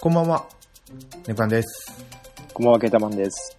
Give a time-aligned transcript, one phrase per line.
[0.00, 0.46] こんばんは。
[1.26, 1.92] ネコアンです。
[2.54, 3.58] こんばんは、ケータマンです。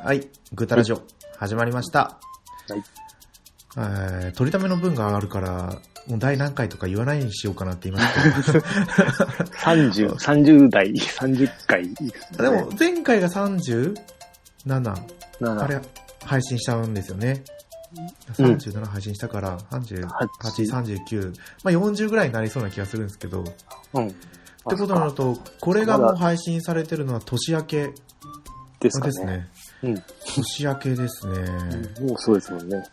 [0.00, 0.28] はい。
[0.52, 1.02] グータラジオ、
[1.38, 2.20] 始まりました。
[2.68, 2.82] はい。
[3.78, 11.92] えー取りための分があるから、もう第何回とか言わないようにしようかなって言いましたけ30、 30 代、30回
[12.36, 13.94] でも、前回が 37?
[15.40, 15.80] なあれ、
[16.24, 17.42] 配信したんですよね。
[18.38, 23.42] うん37配信したから、38、8 39、まあ40ぐらいになりそうな気がするんですけど。
[23.42, 23.44] っ
[23.94, 24.14] うん。
[24.70, 27.92] てことになると、これがもう配信されてるのは年明け
[28.80, 29.12] ですかね。
[29.12, 29.48] ですね。
[29.82, 30.02] うん。
[30.36, 31.38] 年明けですね。
[32.00, 32.84] もうそうですもんね。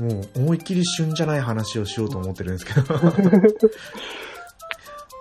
[0.00, 2.86] もう思いっきり旬じゃない話をしようと思ってるんですけど。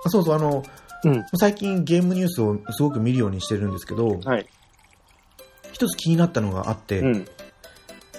[0.07, 0.63] そうそう、あの、
[1.03, 1.25] うん。
[1.37, 4.47] 最近ゲームニュースをすごく見るようにしてるんですけど、はい。
[5.71, 7.27] 一つ気になったのがあって、うん。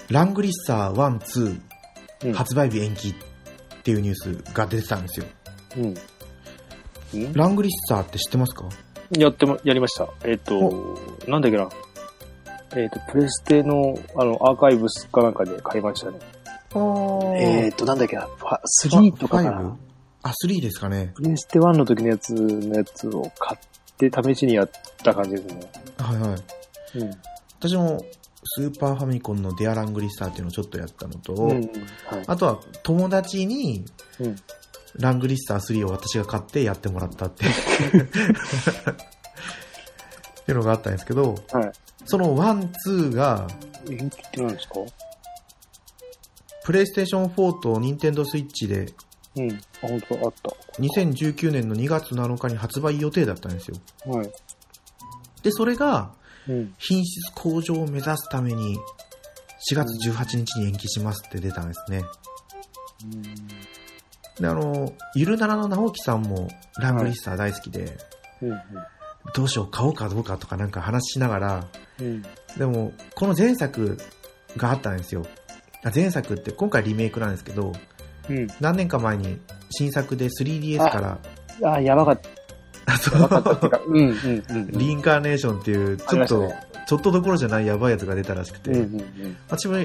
[0.09, 1.61] ラングリッサー1、うん
[2.19, 3.13] 2発売日延期っ
[3.83, 5.25] ていうニュースが出てたんですよ。
[5.77, 5.93] うん。
[7.13, 7.33] うん？
[7.33, 8.65] ラングリッサーって知ってますか？
[9.11, 10.09] やっても、やりました。
[10.25, 11.69] えっ、と、なんだっけな？
[12.75, 16.19] えっ、と、プレステの、あの、アーカイブスかなんかで買いましたね。
[17.39, 18.23] えっ、と、なんだっけな？
[18.23, 19.77] ファ3とかかな？
[20.23, 21.13] あ、3ですかね。
[21.15, 23.59] プレステ1の時のやつのやつを買っ
[23.97, 24.69] て試しにやっ
[25.03, 25.71] た感じですね。
[25.97, 26.99] はいはい。
[26.99, 27.11] うん。
[27.59, 28.05] 私も
[28.43, 31.49] スーパーファミコンのデアラングリッサーっていうのをちょっとやったのと、うん。
[31.51, 31.63] はい。
[32.27, 33.85] あとは友達に
[34.19, 34.35] うん。
[34.95, 37.51] ラングリッサー3を私が買ってやってもらったっていう
[38.03, 38.05] っ
[40.45, 41.71] ていうのがあったんですけど、はい。
[42.05, 43.47] その1、2が、
[43.89, 44.75] 延期って何ですか？
[46.63, 48.93] プレイステーション4とニンテンドースイッチで
[49.35, 49.51] うん。
[49.51, 49.55] あ、
[49.87, 50.49] 本当だ、あった。
[50.81, 53.77] 2019年の2月7日に発売予定だったんですよ。
[54.05, 54.29] はい。
[55.43, 56.11] で、それが
[56.47, 56.73] うん。
[56.77, 58.77] 品質向上を目指すために
[59.69, 62.03] 4月18日に延期しますって出たんですね。
[64.39, 66.47] で、あの、ゆるならの直樹さんも
[66.79, 67.97] ラングリッサー大好きで、
[68.41, 68.61] うん。
[69.33, 71.67] どうしよう、買おうかどうかとかなんか話しながら、
[71.99, 72.21] うん。
[72.57, 73.97] でも、この前作
[74.55, 75.25] があったんですよ。
[75.83, 77.73] あ前作って今回リメイクなんですけど、
[78.29, 78.47] うん。
[78.59, 79.39] 何年か前に
[79.69, 81.19] 新作で 3DS か
[81.61, 82.29] ら、あ、やばかった。
[82.93, 84.71] あそやばかったっていううか、うん、うん、うん。
[84.71, 89.75] リインカーネーションっていう、ちょっと、ねちょっとどころじゃないやばいやつが出たらしくて、うん、うん、私も、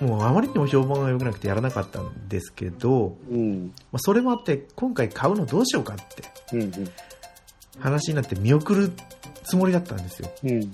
[0.00, 3.72] もうあまりにも評判が良くなくてやらなかったんですけど、うん。
[3.90, 6.24] まあ、それもあって、今回買うのどうしようかって。
[7.78, 8.92] 話になって見送る
[9.44, 10.30] つもりだったんですよ。
[10.44, 10.72] うん。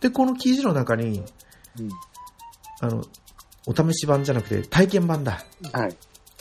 [0.00, 1.22] で、この記事の中に、
[1.78, 1.88] うん。
[2.80, 3.04] あの、
[3.66, 5.44] お試し版じゃなくて体験版だ。
[5.72, 5.96] はい。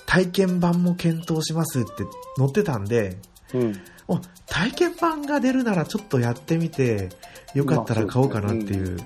[0.06, 1.90] 体験版も検討しますって
[2.38, 3.18] 載ってたんで、
[3.54, 3.82] うん。
[4.08, 7.10] お、体験版が出るならちょっとやってみて、
[7.54, 8.98] よかったら買おうかなっていう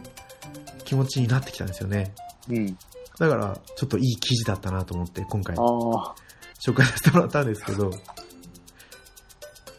[0.84, 2.14] 気持ちになってきたんですよね。
[2.50, 2.78] うん。
[3.20, 7.92] だから、ちょっといい記事だったなと思って、今回紹介させてもらったんですけど、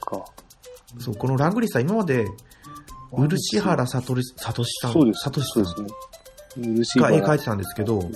[0.09, 0.25] か。
[0.99, 2.27] そう、このラングリッサー今まで、
[3.13, 5.25] 漆原さとり、さとしさん、そうです。
[5.25, 6.75] さとしさそうんですね。
[6.85, 7.39] 漆が絵描い原。
[7.39, 8.11] てたんですけど。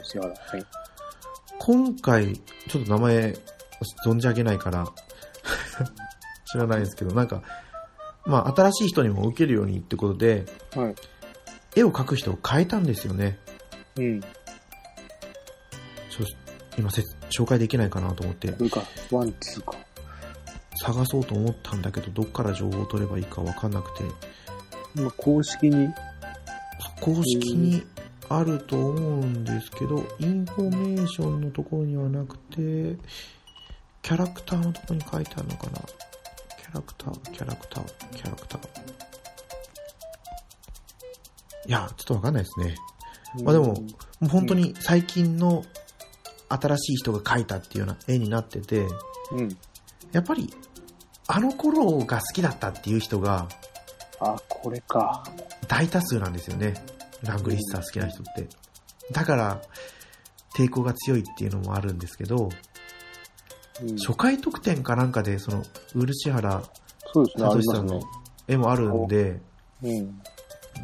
[1.59, 2.37] 今回、
[2.69, 3.37] ちょっと名前、
[4.05, 4.87] 存じ上げないから、
[6.51, 7.43] 知らないですけど、なんか、
[8.25, 10.95] まあ、新しい人にも受けるようにってことで、はい。
[11.77, 13.39] 絵を描く人を変えたんですよね。
[13.97, 14.21] うん。
[16.79, 18.83] 今せ、紹介できないかなと思ってか。
[19.11, 19.77] ワン、ツーか。
[20.83, 24.05] 探そうと思ったんだけど、どっから情報を取ればいいかわかんなくて、
[24.97, 25.89] 今、公式に、
[27.01, 27.83] 公式に
[28.29, 32.97] あると思うんですけど、インフォメーションのところにはなくて、
[34.03, 35.73] キャラクターのところに書いてあるのかな
[36.59, 37.85] キャラクター、キャラクター、
[38.17, 38.69] キャラクター。
[41.69, 42.75] いや、ちょっとわかんないですね。
[43.45, 43.75] まあでもも
[44.23, 45.65] う本当に最近の
[46.61, 48.87] 新しい人が描いたっていうような絵になってて、
[49.33, 49.57] うん。
[50.13, 50.53] やっぱり、
[51.27, 53.49] あの頃が好きだったっていう人が
[54.23, 55.25] あ、これか。
[55.67, 56.75] 大多数なんですよね。
[57.23, 58.49] ラングリッサー好きな人って。
[59.11, 59.61] だから、
[60.57, 62.51] 抵抗が強いっていうのもあるんですけど、うん
[63.97, 65.65] 初回特典かなんかで、その、
[65.95, 66.63] 漆原
[67.15, 68.01] 聡さんの。
[68.47, 69.41] 絵もあるんで、
[69.83, 70.21] うん。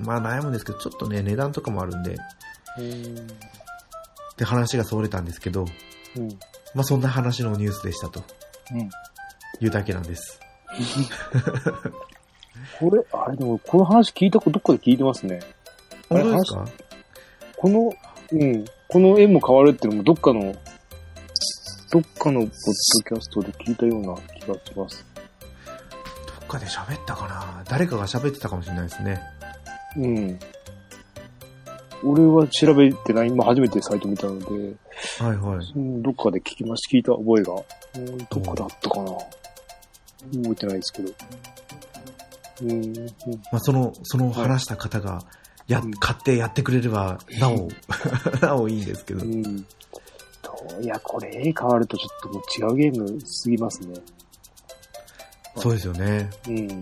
[0.00, 2.16] まあ悩むんですけど、ちょっとね、値段とかもあるんで、
[2.78, 3.26] うん。
[4.38, 5.66] で話がそれたんですけど、
[6.16, 6.28] うん。
[6.74, 8.22] まあそんな話のニュースでしたと
[8.72, 8.80] うん。
[9.60, 10.40] いうだけなんです。
[12.78, 15.40] これ、あれでも、この話聞いたことどっかで聞いてますね。
[16.08, 16.64] 本当ですか？
[17.56, 17.92] この、
[18.32, 18.64] うん。
[18.88, 20.54] この絵も変わるっていうのもどっかの、
[21.90, 25.04] どっかのポッドキャストで聞いたような気がします。
[26.40, 27.64] どっかで喋ったかな？
[27.68, 29.20] 誰かが喋ってたかもしれないですね。
[29.96, 30.38] うん。
[32.04, 34.44] 俺は調べてない、今初めてサイト見たので、
[35.18, 35.72] はいはい。
[35.76, 37.54] うんどっかで聞きまし、聞いた覚えが。
[37.96, 39.12] うん、どっかだったかな。
[39.12, 41.12] 覚えてないですけど。
[42.62, 42.94] うんうん
[43.52, 45.20] まあ、その、その話した方が、
[45.68, 47.68] や、うん買ってやってくれれば、なお、
[48.40, 49.28] なおいいんですけどう。
[49.28, 49.64] ん。
[50.42, 53.94] といや、これ絵変わるとちょっともう違うゲームすぎますね。
[55.56, 56.30] そうですよね。
[56.48, 56.80] うん。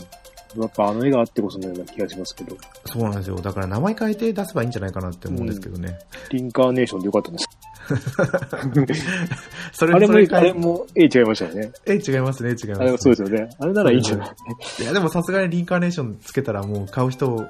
[0.62, 2.56] やっぱあの絵があってこそのような気がしますけど。
[2.86, 3.36] そうなんですよ。
[3.36, 5.98] だから名前変えて出せばいいんじゃないかなって思うんですけどね。
[6.30, 7.46] リンカーネーションでよかったんです。
[9.72, 11.70] それあれも、あれも絵違いましたよね。
[11.86, 13.48] え、違いますね、違います、あれそうですよね。
[13.60, 14.30] あれならいいんじゃない？
[14.82, 17.46] いや、でもさすがにリンカーネーションつけたらもう買う人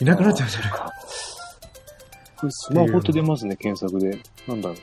[0.00, 0.90] いなくなっちゃうんじゃないか。
[2.38, 4.18] これスマホって出ますね、検索で。
[4.48, 4.78] なんだろう。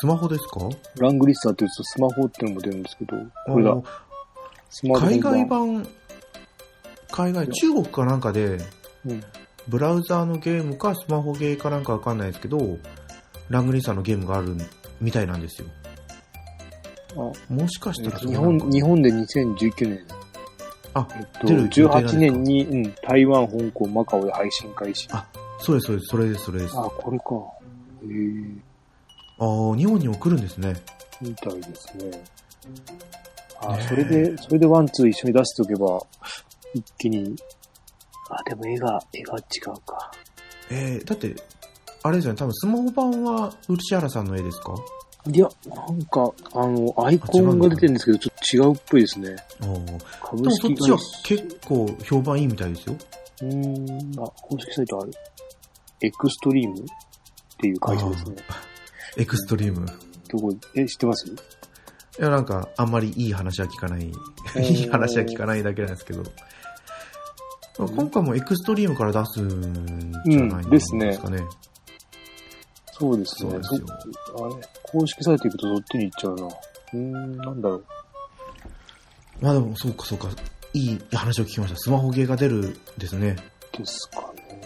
[0.00, 0.60] スマホですか？
[0.98, 3.16] ラングリッサーって言うとスマホっていうのも出るんですけど、
[3.46, 3.74] これだ
[4.82, 5.86] 海外版、
[7.10, 8.58] 海外、中国かなんかで、
[9.06, 9.22] うん。
[9.68, 12.78] ブラウザーのゲームかスマホゲーかなんかわかんないですけど、
[13.50, 14.56] ラングリーさんのゲームがある
[15.00, 15.68] みたいなんですよ。
[17.16, 20.00] あもしかしたら日本、日本で2019年。
[20.94, 25.08] あ、えっと、出る予定なんですか18年に、うん、台湾、香港、マカオで配信開始。
[25.12, 25.26] あ
[25.60, 26.76] そうです、そうです、それです、それです。
[26.76, 27.24] ああ、これか。
[28.04, 28.68] へえ
[29.38, 30.74] あー、日本にも来るんですね。
[31.20, 32.22] みたいですね。
[33.60, 36.00] あ、ねえそれで、それでワン、ツー一緒に出しておけば、
[36.74, 37.34] 一気に、
[38.30, 40.10] あ、でも絵が、絵が違うか。
[40.70, 41.34] えー、だって、
[42.02, 44.74] あれですよね、多分スマホ版は漆原さんの絵ですか？
[45.30, 49.36] いや、なんか、あの、アイコンが出てるんですけど、ちょっと違うっぽいですね。
[49.60, 50.98] あーで株もそっちは。
[51.24, 52.96] 結構評判いいみたいですよ。
[53.42, 55.10] うーん、あ、公式サイトある。
[56.00, 56.84] エクストリームっ
[57.58, 58.36] ていう会社ですね。
[59.16, 59.84] エクストリーム。
[60.30, 61.26] どこ、え、知ってます？
[62.18, 64.10] いや、なんか、あんまりいい話は聞かない。
[64.54, 66.24] ーいい話は聞かないだけなんですけど。
[67.78, 71.42] 今回もエクストリームから出すんじゃないうんですかね。
[72.92, 73.50] そうですね。
[73.52, 73.86] そうですよ
[74.36, 76.46] そあれ、公式サイト行くとそっちに行っちゃうな。
[76.46, 77.84] うーん、なんだろう。
[79.40, 80.28] まあでも、そうかそうか。
[80.74, 81.76] いい話を聞きました。
[81.76, 83.36] スマホゲーが出るんですね。
[83.76, 84.60] ですかね。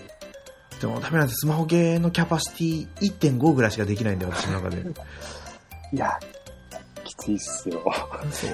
[0.80, 1.40] でもダメなんです。
[1.40, 4.82] スマホゲーのキャパシティ1.5ぐらいしかできないんで、私の中で。
[5.92, 6.18] いや、
[7.22, 7.82] きついっすよ。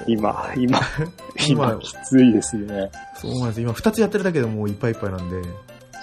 [0.07, 0.79] 今、今、
[1.47, 2.91] 今今、きついですね。
[3.15, 3.61] そうなんです。
[3.61, 5.41] 今2つやってるだけでもういっぱいいっぱいなんで。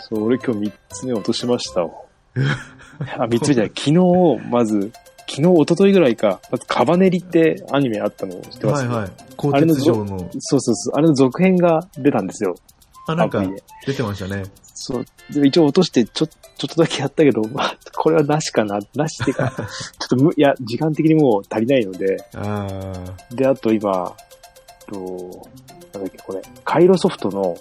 [0.09, 1.91] そう、俺今日3つ目落としましたわ。
[3.19, 3.73] あ、3つ目じゃない。
[3.77, 4.93] 昨日、まず、
[5.29, 8.87] 昨日、一昨日ぐらいか、まずカバネリってアニメあったの知ってます？
[8.87, 9.11] はいはい。
[9.37, 10.95] 鋼鉄城の、そうそうそう。
[10.97, 12.55] あれの続編が出たんですよ。
[13.09, 13.43] あ、なんか
[13.87, 14.45] 出てましたね。
[14.75, 15.07] そう。
[15.33, 16.35] で一応落として、ちょ、ちょ
[16.67, 18.79] っとだけやったけど、まあ、これはなしかな。
[18.95, 22.93] なしっていうか、 ちょっとむ、いや、時間的にもう足りないので、あ
[23.33, 24.15] で、あと今、
[24.87, 25.49] と、
[25.93, 27.59] なんだっけ、これ、カイロソフトの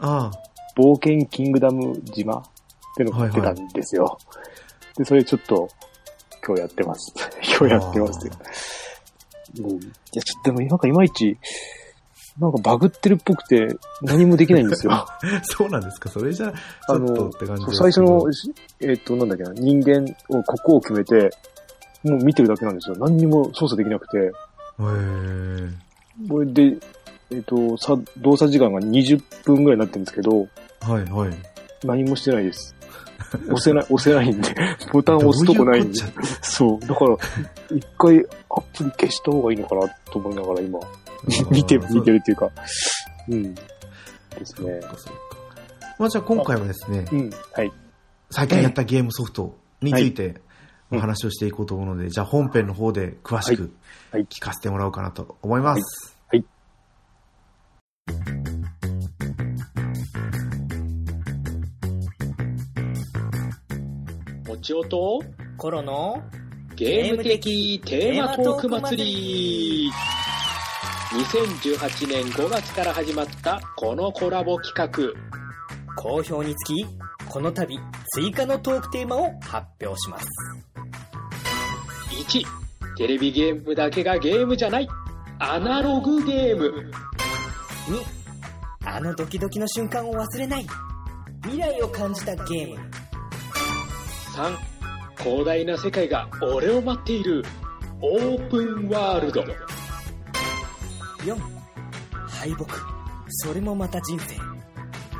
[0.00, 0.32] あ。
[0.34, 0.38] あ
[0.74, 2.42] 冒険キングダム島っ
[2.96, 4.18] てのが出たんですよ。
[4.98, 5.68] で、それちょっと、
[6.44, 7.14] 今日やってます。
[7.56, 8.32] 今日やってますよ。
[9.58, 9.70] うん。
[9.70, 9.74] い
[10.12, 11.38] や、ちょっとでもなんかいまいち、
[12.38, 14.92] なんかバグってるっぽくて何もできないんですよ。
[14.92, 15.06] あ。
[15.44, 16.08] そうなんですか？
[16.08, 16.54] それじゃ、ち
[16.88, 21.30] あょっとの最初の、しえっ、と、なんだっけな、人間を、ここを決めて、
[22.02, 22.96] もう見てるだけなんですよ。
[22.98, 24.18] 何にも操作できなくて。
[24.18, 25.70] へー
[26.28, 26.76] これで、
[27.30, 30.40] えっ、と、さ、動作時間が20分ぐらいになってるんですけど、
[30.80, 31.30] はいはい。
[31.84, 32.74] 何もしてないです。
[33.48, 34.54] 押せない、 押せないんで、
[34.92, 36.20] ボタンを押すとこないんでどういうこ。
[36.42, 36.86] そう。
[36.86, 37.16] だから、
[37.74, 40.78] 一回アプリ消した方がいいのかなと思いながら今、
[41.50, 42.50] 見て、見てるっていうか、
[43.28, 43.54] うん。
[43.54, 43.62] で
[44.44, 44.80] すね。
[45.98, 47.30] まあじゃあ今回はですね、うん。
[47.52, 47.72] はい。
[48.30, 50.40] 最近やったゲームソフトについて
[50.90, 50.98] うん。
[50.98, 53.70] お話をしていこうと思うので、じゃあ本編の方で詳しくはい。
[54.12, 54.26] はい。
[54.26, 56.16] 聞かせてもらおうかなと思います。
[56.28, 56.44] はい。
[58.06, 58.14] は
[64.44, 64.48] い。
[64.48, 65.22] もちおと
[65.56, 66.22] コロの？
[66.76, 69.92] ゲーム的テーマトーク祭り
[71.14, 75.14] 2018年5月から始まったこのコラボ企画
[75.94, 76.84] 好評につき、
[77.28, 77.78] この度
[78.16, 80.26] 追加のトークテーマを発表します。
[82.10, 84.88] 1テレビゲームだけがゲームじゃない
[85.38, 86.90] アナログゲーム
[88.82, 90.66] 2、あのドキドキの瞬間を忘れない。
[91.44, 92.90] 未来を感じたゲーム。
[94.34, 94.56] 3
[95.22, 97.44] 広大な世界が俺を待っている
[98.02, 99.44] オープンワールド
[101.24, 101.36] 4、
[102.26, 102.66] 敗北。
[103.28, 104.36] それもまた人生。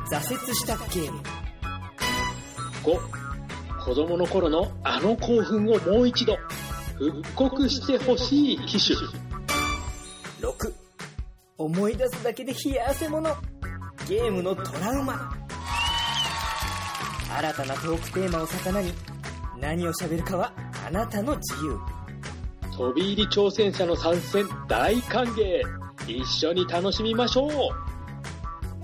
[0.09, 1.19] 挫折したゲーム。
[2.83, 2.99] 5
[3.83, 6.37] 子供の頃のあの興奮をもう一度
[6.97, 8.97] 復刻してほしい機種
[10.41, 10.73] 6、
[11.57, 13.35] 思い出すだけで冷や汗もの。
[14.07, 15.33] ゲームのトラウマ。
[17.37, 18.93] 新たなトークテーマを魚に、
[19.59, 20.53] 何を喋るかは
[20.87, 21.79] あなたの自由。
[22.77, 27.51] 飛び入り挑戦者の参戦大歓迎一緒に楽しみましょう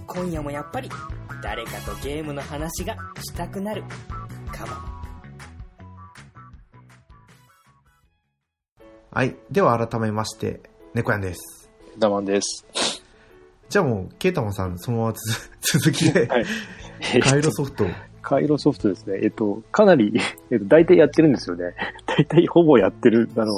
[0.07, 0.89] 今夜もやっぱり
[1.41, 3.83] 誰かとゲームの話がしたくなる
[4.51, 4.91] かも
[9.13, 9.35] はい。
[9.51, 10.61] では改めまして、
[10.93, 11.69] 猫やんです。
[11.99, 12.65] ダマンです。
[13.67, 16.45] じゃあもう、ケータマンさん、そのままつ 続きで、はい。
[17.21, 17.85] カイロソフト。
[18.21, 19.19] カイロソフトですね。
[19.21, 20.13] えっと、かなり、
[20.49, 21.75] えっと、大体やってるんですよね。
[22.05, 23.29] 大体ほぼやってる。
[23.35, 23.51] あの、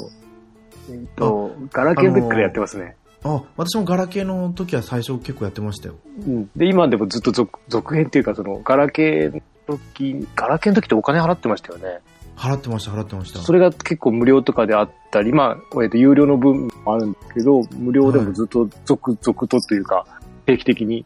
[0.89, 2.95] えっと、ガラケーの時からやってますね。
[3.23, 5.95] あ、私もガラケーの時は最初結構やってましたよ。
[6.27, 6.49] うん。
[6.55, 11.99] で、今でもずっと続続編っていうか、その、ガラケーの時、ガラケーの時ってお金払ってましたよね。
[12.35, 13.39] 払ってました、払ってました。
[13.39, 20.05] それが結構無料とかであったり、まあ、えっと、有料の分もあるんですけど、無料でもずっと続々とというか、
[20.45, 21.05] 定期的に、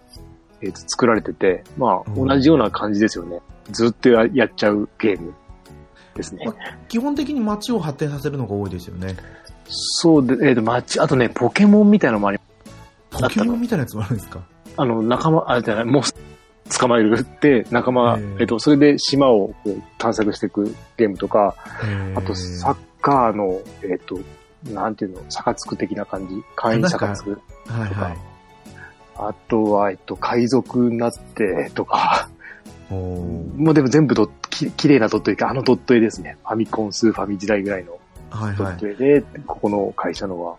[0.62, 3.39] えっと、作られてて、まあ、うん同じような感じですよね。
[3.71, 5.33] ずっとややっちゃうゲーム
[6.15, 6.47] ですね。
[6.88, 9.15] 基本的に街を発展させるのが多いですよね。
[9.69, 12.39] そうで、えっ、と、街、あとね、ポケモンみたいなのもあり
[13.09, 14.41] ポケモンみたいなやつもあるんですか？
[14.77, 16.03] あの、仲間、あ、じゃない、もう、
[16.69, 21.55] 捕まえるって、仲間えっと、それで島をこう探索していくゲームとか、
[22.15, 24.19] あと、サッカーの、えっ、と、
[24.74, 26.36] なんていうの、サカツク的な感じ？
[26.55, 27.41] 会員サカツク。
[27.67, 28.17] はいはい。
[29.15, 32.29] あとは、えっと、海賊になって、とか、
[32.89, 36.38] もうでも全部ドッき綺麗なドット絵か、あのドット絵ですね。
[36.43, 37.97] ファミコン、スーファミ時代ぐらいのド
[38.29, 38.96] はいはい。
[38.96, 40.55] で、ここの会社のは。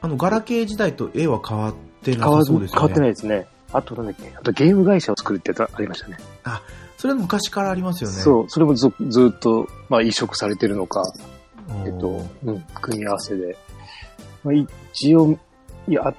[0.00, 2.80] あの、ガラケー時代と絵は変わってな変わさそうですよね。
[2.80, 3.46] 変わってないですね。
[3.72, 6.16] あとなんだっけ、あとゲーム会社を作るってやつありましたね。
[6.96, 8.16] それは昔からありますよね。
[8.16, 11.04] そう、それもずずっと、まあ移植されてるのか。
[11.86, 13.56] えっと、うん、組み合わせで。
[14.42, 15.38] まあ、一応、
[15.86, 16.14] いや、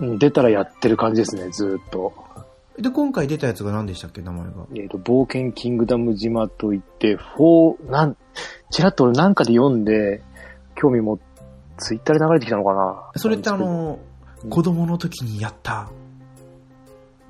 [0.00, 2.14] うん出たらやってる感じですね、ずっと。
[2.78, 4.52] で、今回出たやつが何でしたっけ、名前が？
[4.76, 8.16] えっ、と、冒険キングダム島といって、フォー、なん、
[8.70, 10.22] ちらっと俺なんかで読んで、
[10.74, 11.18] 興味も、
[11.76, 15.90] ツイッターで流れてきたのかなそれってあ、の、うん子供の時にやった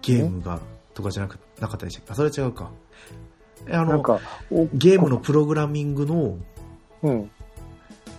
[0.03, 0.61] ゲームが、
[0.93, 2.13] とかじゃなく、なかったでしたっけ？
[2.13, 2.71] あ、それ違うか。
[3.67, 4.03] えあの、
[4.75, 6.37] ゲームのプログラミングの
[7.03, 7.31] うん、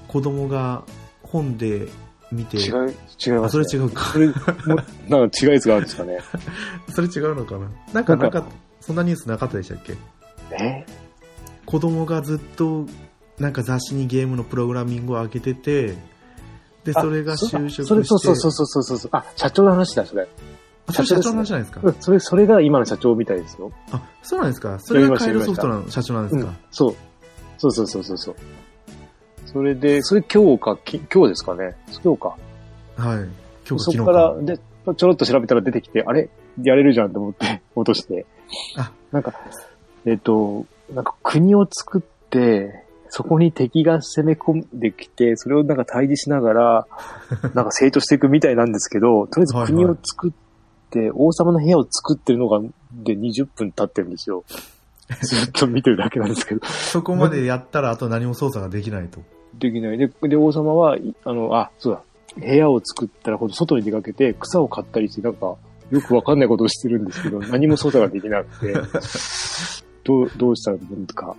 [0.07, 0.83] 子供が
[1.21, 1.87] 本で
[2.31, 2.89] 見て、違う、
[3.23, 3.63] 違いあ、ます、ね。
[3.65, 4.05] それ違うか。
[4.05, 4.33] それ、も
[5.07, 6.17] なんか違うやつがあるんですかね。
[6.89, 7.69] それ違うのかな？
[7.93, 8.43] なんか、なんか、
[8.81, 9.93] そんなニュースなかったでしたっけ？
[10.59, 10.85] え？
[11.69, 12.85] 子供がずっと、
[13.37, 15.95] なんか雑誌にゲームのプログラミングを上げてて、
[16.83, 19.09] で、それが就職して、それ、そうそうそうそうそうそう。
[19.13, 20.27] あ、社長の話だ、それ。
[20.87, 21.81] あそれ社長の話じゃないですか？
[21.83, 23.71] うん、それ、それが今の社長みたいですよ。
[23.91, 24.79] あ、そうなんですか？
[24.79, 26.95] それがカイロソフトの社長なんですうんか。、そう。
[27.59, 28.35] そうそうそうそうそう。
[29.45, 31.75] それで、それ今日か、き今日ですかね？
[32.03, 32.29] 今日か。
[32.97, 33.29] はい。
[33.69, 36.29] 今日そから、で、ちょろっと調べたら出てきて、あれ？
[36.63, 38.25] やれるじゃんと思って落として。
[38.75, 39.33] あなんか、
[40.05, 46.87] えっ、と、なんか国を作って、そこに敵が攻め込んできて、それをなんか対峙しながら、
[47.53, 50.31] なんか成長していくみたいなんですけど、とりあえず国を作っ
[50.91, 52.61] て、王様の部屋を作ってるのが、
[52.93, 54.43] で20分経ってるんですよ。
[55.21, 56.65] ずっと見てるだけなんですけど。
[56.65, 59.21] そこまでやったら、あと何も操作ができないと。
[59.57, 59.97] できない。
[59.97, 62.03] で、で、王様は、いあの、あ、そうだ。
[62.37, 65.55] 部屋を作ったら、今度外に出かけて、草を買ったりして、なんか、
[65.89, 68.73] よくわかんないことをしてるんですけど、何も操作ができなくて、
[70.09, 71.35] どう、どうしたらいいのか。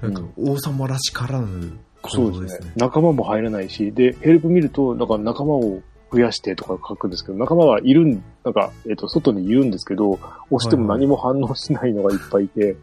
[0.00, 2.72] なんか、王様らしからぬそうですすね。。
[2.76, 5.82] 仲間も入らないし、で、ヘルプ見ると、なんか仲間を
[6.12, 10.18] 増やしてとか書くんですけど、仲間はいるん、なんか、えっ、と、外にいるんですけど、
[10.50, 12.76] 押しても何も反応しないのがいっぱいいて、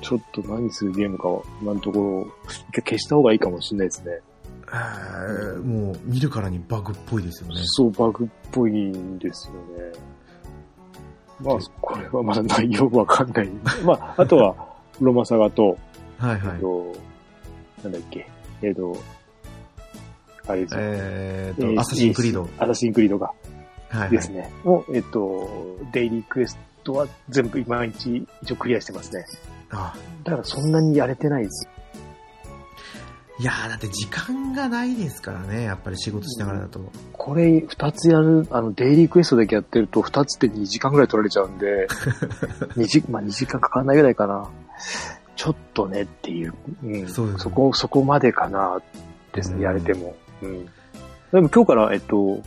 [0.00, 4.20] ちょっと何するゲームかは、今のところ、一回消した方がいいかもしれないですね。
[4.68, 7.56] えーもう、見るからにバグっぽいですよね。
[7.64, 9.92] そう、バグっぽいんですよね。
[11.42, 13.48] まあ、これはまだ内容わかんない。
[13.84, 14.54] まあ、あとは、
[15.00, 15.76] ロマサガと、
[16.18, 16.54] はいはい。
[16.54, 16.96] えっと、
[17.84, 18.26] なんだっけ、
[18.62, 18.96] えっと、
[20.46, 22.48] あれですよえーと、えーアサシンクリード。
[22.58, 23.32] アサシンクリードが
[23.88, 24.10] はいはい。
[24.10, 24.50] ですね。
[24.64, 25.48] もう、えっと、
[25.92, 29.24] デイリークエストは全部今一一応クリアしてますね。
[29.70, 29.94] あ
[30.24, 31.68] だからそんなにやれてないです。
[33.38, 36.80] いやー、だって時間がないですからね、やっぱり仕事しながらだと。
[37.12, 41.86] これ二つやる、あの、デイリークエストだけやってると二つって2時間ぐらい取られちゃうんで、
[42.76, 44.48] 2時、まあ2時間かかんないぐらいかな。
[45.34, 46.54] ちょっとねっていう。
[46.84, 47.08] うん。
[47.08, 48.80] そねそこ、そこまでかな、
[49.32, 50.14] ですうんね、やれても。
[50.42, 50.66] うん。
[51.32, 52.42] でも今日から、えっと、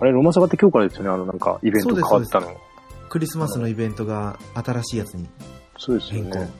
[0.00, 2.56] あれ、ロマサガって今日からですよね、あの、なんか、イベント変わったの。
[3.08, 5.26] クリスマスのイベントが新しいやつに
[5.78, 6.50] そうですよ変更ね。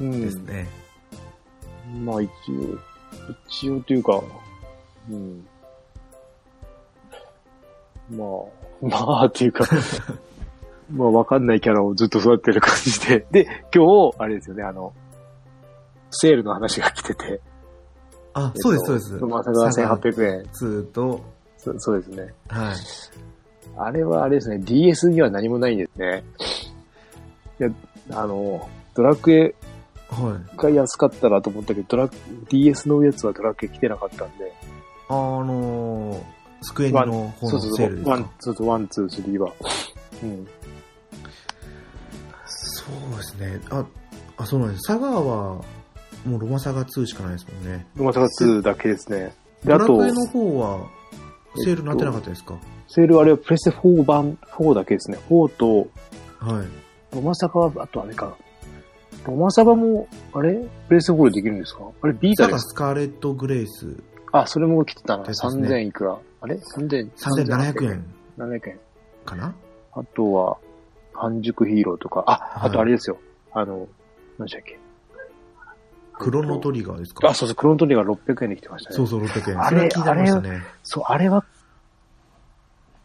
[0.00, 0.20] うん。
[0.22, 0.68] ですね。
[2.04, 2.78] まあ一応、
[3.48, 4.22] 一応というか、
[5.10, 5.46] うん。
[8.10, 8.26] まあ、
[9.06, 9.64] まあっていうか、
[10.92, 13.26] まあわかんないキャラをずっと育てる感じで。
[13.30, 13.44] で、
[13.74, 14.92] 今日、あれですよね、あの、
[16.10, 17.40] セールの話が来てて。
[18.32, 19.24] あ、えっとそうです、そうです。
[19.24, 20.42] まさが1800円。
[20.42, 21.20] 2と、
[21.56, 22.34] そそうですね。
[22.48, 22.76] はい。
[23.76, 26.24] あれはあれですね、DS には何もないんですね。
[27.60, 27.70] いや、
[28.12, 29.54] あの、ドラクエはい。
[30.56, 32.10] が安かったなと思ったけど、ドラ
[32.48, 34.52] DS のやつはドラクエ来てなかったんで。
[35.08, 36.22] あのー、
[36.62, 38.10] スクエニの方のそうそうそう、セールですか？
[38.10, 39.52] one、そうそう、 one、two、threeは。
[40.22, 40.46] うん。
[42.46, 43.60] そうですね。
[43.70, 43.84] あ、
[44.36, 44.82] あ、そうなんです。
[44.82, 45.62] サガーは、
[46.26, 47.86] もうロマサガ2しかないですもんね。
[47.96, 49.34] ロマサガ2だけですね。
[49.64, 50.86] で、あとドラクエ、の方は、
[51.64, 52.54] セールなってなかったですか、
[52.88, 55.18] セールあれはプレステ4版、4だけですね。
[55.28, 55.88] 4と、
[56.38, 56.66] はい。
[57.14, 58.36] ロマサガは、あとあれか。
[59.26, 60.54] ロマサガも、あれ？
[60.88, 61.84] プレステ4でできるんですか？
[62.02, 63.96] あれビータですスカーレット・グレイス、
[64.32, 65.24] あ、それも来てたな。
[65.24, 66.18] ですね3000いくら？
[66.40, 68.06] あれ ?3000、3700円
[68.38, 68.80] 700円。
[69.24, 69.54] かな？
[69.92, 70.56] あとは、
[71.12, 73.18] 半熟ヒーローとか、あ、はいあとあれですよ。
[73.52, 73.88] あの、
[74.38, 74.78] 何でしたっけ？
[76.18, 77.28] クロノトリガーですか？
[77.28, 78.96] あ、そうそう、クロノトリガー600円で来てましたね。
[78.96, 79.60] そうそう、600円。
[79.62, 80.62] あれそれは聞いてましたね。
[80.82, 81.44] そう、あれは、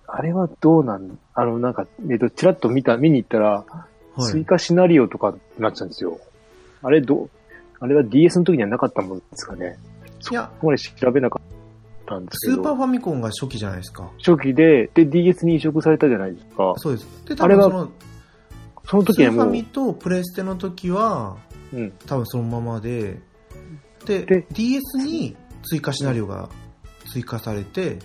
[0.07, 3.65] あれはどうなんあの、なんか、えっと、ちらっと見た、見に行ったら、
[4.15, 4.31] はい。
[4.31, 6.19] 追加シナリオとかになってたんですよ。
[6.81, 7.29] あれ、どう、
[7.79, 9.77] あれは DS の時にはなかったもんですかね。
[10.31, 12.57] いや、ここまで調べなかったんですけど。
[12.57, 14.09] スーパーファミコンが初期じゃないですか。
[14.17, 16.73] 初期で、で、DS に移植されたじゃないですか。
[16.77, 17.07] そうです。
[17.27, 17.91] で、多分その、
[18.85, 21.37] そのスーファ時はもう、ミとプレステの時は、
[21.73, 21.91] うん。
[22.05, 23.19] 多分そのままで、
[24.05, 26.49] で、で DS に追加シナリオが
[27.11, 27.99] 追加されて、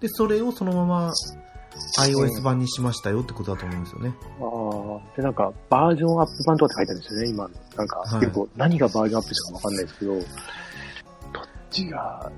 [0.00, 1.12] で、それをそのまま
[1.98, 4.14] iOS 版にしましたよってことだと思うんですよね。
[4.40, 5.16] あー。
[5.16, 7.50] で、なんか、バージョンアップ版とかって書いてあるんですよね、今。
[7.76, 10.24] なんか、はい結構、何がバージョンアップしたかわかんないですけど、どっ
[11.70, 12.32] ちが、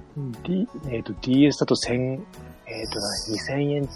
[0.44, 1.92] D、えっ、と、DS だと1000、
[2.66, 3.06] えっ、と、な
[3.56, 3.88] 2000円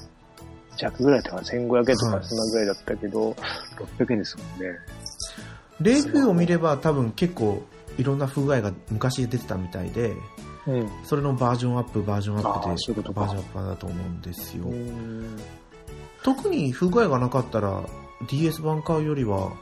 [0.76, 3.30] 弱ぐらいだったかな、1500円とはいかそんなぐらいだったけど、
[3.99, 4.78] 600円ですもんね。
[5.80, 7.62] レビューを見れば多分結構
[7.99, 10.14] いろんな不具合が昔出てたみたいで、
[10.66, 10.90] うん。
[11.04, 14.64] それのバージョンアップ、バージョンアップで、そういうことかバージョンアップ版だと思うんですよ。
[14.66, 15.38] うん
[16.23, 17.82] 特に不具合がなかったら
[18.28, 19.52] DS 版買うよりは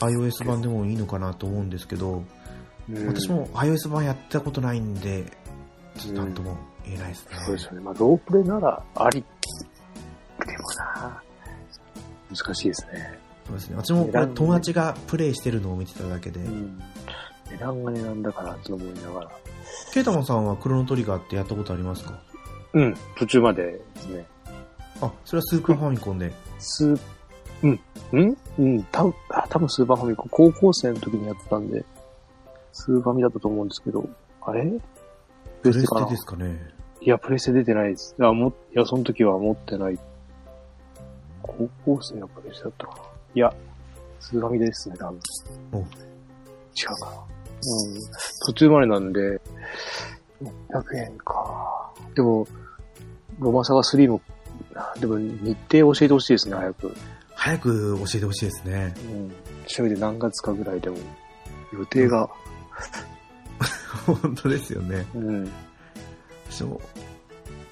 [0.00, 2.22] iOS 版でもいいのかなと思うんですけど、
[3.06, 5.24] 私も iOS 版やったことないんで、
[5.96, 7.36] ちょっとなんとも言えないですね。
[7.44, 7.80] そうですよね。
[7.80, 9.20] まあ、ロープレならあり。
[9.20, 9.26] で
[10.56, 11.22] もな
[12.30, 13.18] 難しいですね。
[13.46, 13.76] そうですね。
[13.76, 16.48] 私もこれ友達がプレイしてるのを見てただけでう。
[16.48, 16.80] ん。
[17.50, 19.30] 値段が値段だから、と思いながら。
[19.92, 22.20] ケイタマンさんはクロノトリガーってやったことありますか？
[22.72, 24.24] うん、途中までですね。
[25.00, 26.32] あ、それはスーパーファミコンで。
[26.58, 27.00] スー、
[27.62, 27.80] うん、
[28.12, 31.84] うんうん、たぶん、あ多分スーパーファミコン、高校生の時にやってたんで、
[32.72, 34.08] スーファミだったと思うんですけど、
[34.42, 34.70] あれ？
[35.62, 36.06] プレステかな？
[36.06, 36.80] プレステですかね。
[37.00, 38.14] いや、プレステ出てないです。
[38.20, 39.98] あ、も、いや、その時は持ってない。
[41.42, 43.02] 高校生のプレステだったかな？
[43.34, 43.54] いや、
[44.20, 45.20] スーファミですね、多分。
[45.72, 45.84] お違う
[47.02, 47.39] かな。
[47.62, 48.00] うん。
[48.46, 49.40] 途中までなんで、
[50.42, 51.92] 600円か。
[52.14, 52.46] でも、
[53.38, 54.20] ロマサガ3も、
[54.74, 56.94] あでも日程教えてほしいですね、早く。
[57.34, 58.94] 早く教えてほしいですね。
[58.96, 59.32] うん。
[59.66, 60.98] 調べて何月かぐらいでも、
[61.72, 62.28] 予定が、
[64.06, 65.06] 本当ですよね。
[65.14, 65.50] うん。
[66.50, 66.80] 私も、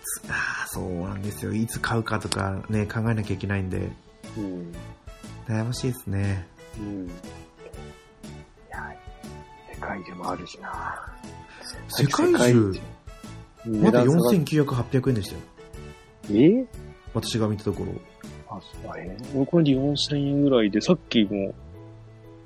[0.03, 1.53] つああ、そうなんですよ。
[1.53, 3.91] いつ買うかとかね、考えなきゃいけないんで、
[4.37, 4.73] うん。
[5.47, 6.47] 悩ましいですね。
[6.79, 7.11] うん。
[9.89, 11.03] 界中もあるしな。
[11.89, 12.73] 世界中、
[13.67, 15.41] まだ値段下がっ4900、800円でしたよ。
[16.31, 16.67] え？
[17.15, 17.93] 私が見たところ。
[18.51, 19.17] あ、そうだね。
[19.35, 21.55] 俺これで4000円ぐらいで、さっきも、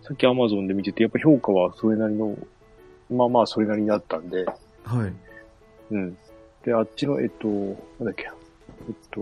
[0.02, 2.36] さっきアマゾンで見てて、やっぱ評価はそれなりの、
[3.10, 5.12] まあまあそれなりになったんで、はい。
[5.90, 6.16] うん。
[6.64, 8.30] で、あっちの、えっと、なんだっけ、
[8.88, 9.20] えっと、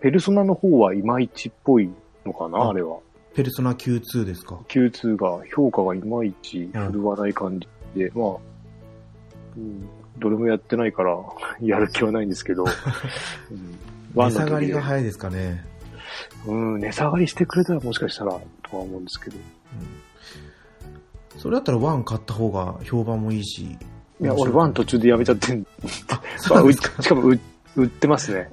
[0.00, 1.90] ペルソナの方はいまいちっぽい
[2.26, 2.98] のかな、ああれは。
[3.38, 8.36] ペルソナ Q2 ですか？Q2 が、評価がいまいち振るわない感じで、まあ、
[9.56, 11.16] うん、どれもやってないから、
[11.62, 12.64] やる気はないんですけど、
[13.52, 13.78] うん、
[14.12, 15.64] 値下がりが早いですかね。
[16.46, 19.36] でうん、値下がりしてくれたらもしかしたら、とは思うんですけど。
[21.36, 23.78] それだったら1買った方が評判もいいし。
[24.20, 25.64] いや、俺ワン途中でやめちゃってん。
[26.08, 26.20] か。
[26.40, 27.38] しかも売
[27.76, 28.50] 売ってますね。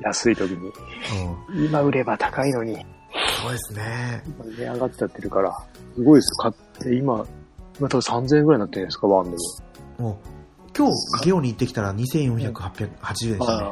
[0.00, 0.68] 安い時に。
[1.50, 2.86] うん今売れば高いのに、
[3.42, 4.22] そうですね。
[4.56, 5.56] 値上がっちゃってるから、
[5.94, 6.50] すごいですよ。
[6.50, 7.26] 買って、今、
[7.78, 9.36] 今多分3000円ぐらいになってるんですか、ワンで
[9.98, 10.10] も。
[10.10, 10.16] もう、
[10.76, 13.68] 今日、ゲオに行ってきたら2480円でしたね。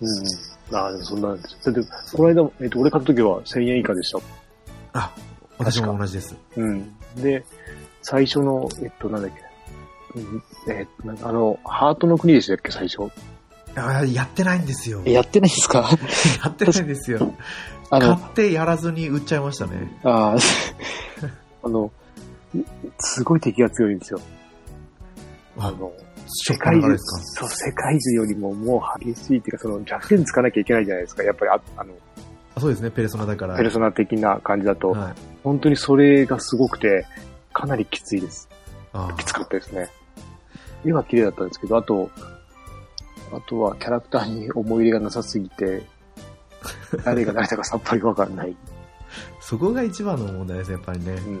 [0.00, 0.76] うんうん。
[0.76, 1.72] ああ、でもそんなんです。
[1.72, 1.80] だって、
[2.16, 4.18] この間、えっと、俺買った時は1000円以下でした。
[4.92, 5.12] あ、
[5.58, 6.36] 私も同じです。
[6.56, 6.94] うん。
[7.16, 7.44] で、
[8.02, 9.44] 最初の、えっと、なんだっけ。
[10.16, 13.10] うんえっと、あの、ハートの国でしたっけ、最初。
[13.76, 15.02] あやってないんですよ。
[15.04, 15.88] やってないですか？
[16.44, 17.34] やってないんですよ。
[17.90, 19.98] あの、買ってやらずに売っちゃいましたね。
[20.04, 20.36] ああ、
[21.64, 21.90] あの、
[22.98, 24.20] すごい敵が強いんですよ。
[25.58, 25.92] ああの、
[26.26, 31.22] 世界中、そう、世界中よりももう激しいっていうか、その弱点つかなきゃいけないじゃないですか。
[31.22, 31.92] やっぱりあ、あの、
[32.58, 33.56] そうですね、ペルソナだから。
[33.56, 37.06] ペルソナ的な感じだと、はい、本当にそれがすごくて、
[37.52, 38.48] かなりきついです。
[39.18, 39.88] きつかったですね。
[40.84, 42.10] 絵は綺麗だったんですけど、あと、
[43.32, 45.82] あとはキャラクターに思い入れがなさすぎて、
[47.04, 48.56] 誰が誰だかさっぱりわかんない。
[49.40, 51.12] そこが一番の問題ですね、やっぱりね。
[51.12, 51.40] うん、うん、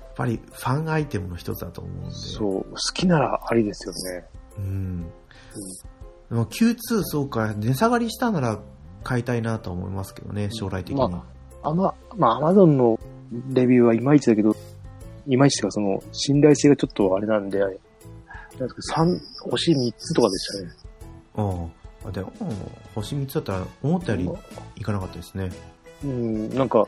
[0.00, 2.10] っぱりファンアイテムの一つだと思うんで。
[2.12, 4.26] そう、好きならありですよね。
[4.58, 4.64] うん。
[4.64, 5.10] うん、で
[6.30, 8.60] も Q2 そうか、値下がりしたなら
[9.04, 11.00] 買いたいなと思いますけどね、将来的に。
[11.00, 11.24] ま
[11.62, 12.98] あ、アマ、まあ、アマゾンの
[13.52, 14.54] レビューはいまいちだけど、
[15.26, 17.60] いまいちがその、信頼性がちょっとあれなんで、
[18.58, 20.70] なんですけ三、星3つとかでしたね。
[21.36, 21.66] あ
[22.06, 22.10] あ。
[22.10, 22.32] でも、
[22.94, 24.30] 星3つだったら、思ったより
[24.76, 25.50] いかなかったですね。
[26.04, 26.86] うん、なんか、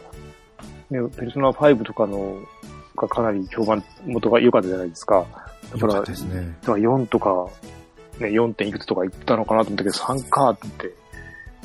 [0.91, 2.39] ね、ペルソナ5とかの、
[2.97, 5.27] がかなり評判元が良かったじゃないですか。
[5.73, 6.57] だから、ですね。
[6.63, 7.49] だから4とか、
[8.19, 8.53] ね、4.
[8.55, 10.95] 点いくつとか言ったのかなと思ったけど、3かって、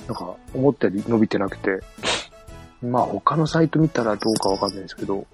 [0.07, 1.79] なんか、思ったより伸びてなくて、
[2.81, 5.25] まあ他のサイト見たらどうかわかんないですけど、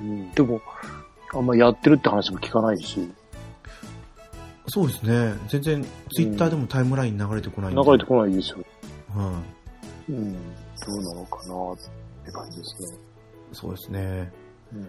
[0.00, 0.60] うん、でも、
[1.34, 3.10] あんまやってるって話も聞かないし。
[4.72, 5.34] そうですね。
[5.48, 8.58] 全然、ツイッターでもタイムライン流れてこないん流れてこないですよ。
[9.14, 9.42] は
[10.08, 10.32] い、うん。
[10.32, 10.38] ど
[10.88, 11.76] うなのかなっ
[12.24, 12.98] て感じですね。
[13.52, 14.32] そうですね。
[14.72, 14.88] うん。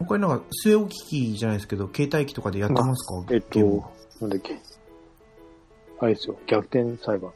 [0.00, 3.58] 他になんか、据え置き機じゃないですけど、携帯機とかでやってますか、えっと、
[4.20, 4.58] なんだっけ？
[6.00, 7.32] あれですよ、逆転裁判。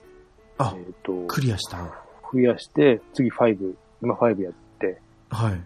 [0.59, 2.03] あ、えっと、クリアした。
[2.29, 5.63] クリアして、次5、今5やって、はい。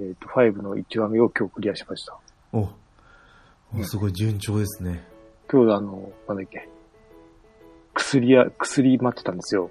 [0.00, 2.18] えっ、ー、と、5の1話目を今日クリアしました。
[2.54, 2.68] お、
[3.82, 5.04] すごい順調ですね。
[5.50, 6.68] 今日あの、なんだっけ、
[7.94, 9.70] 薬や、薬待ってたんですよ。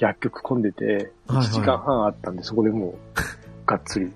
[0.00, 2.94] 薬局混んでて、1時間半あったんで、そこでもう、
[3.66, 4.12] がっつり。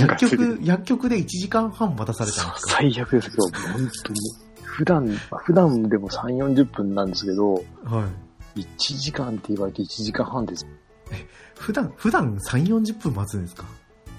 [0.00, 2.72] 薬局、薬局で1時間半待たされたんですか？
[2.76, 3.68] 最悪です、今日。
[3.72, 4.18] 本当に。
[4.62, 5.08] 普段、
[5.44, 7.54] 普段でも3、40分なんですけど、
[7.84, 8.08] は
[8.56, 8.60] い。
[8.60, 8.66] 1
[8.98, 10.66] 時間って言われて1時間半です。
[11.12, 11.26] え、
[11.58, 13.64] 普段、普段3、40分待つんですか？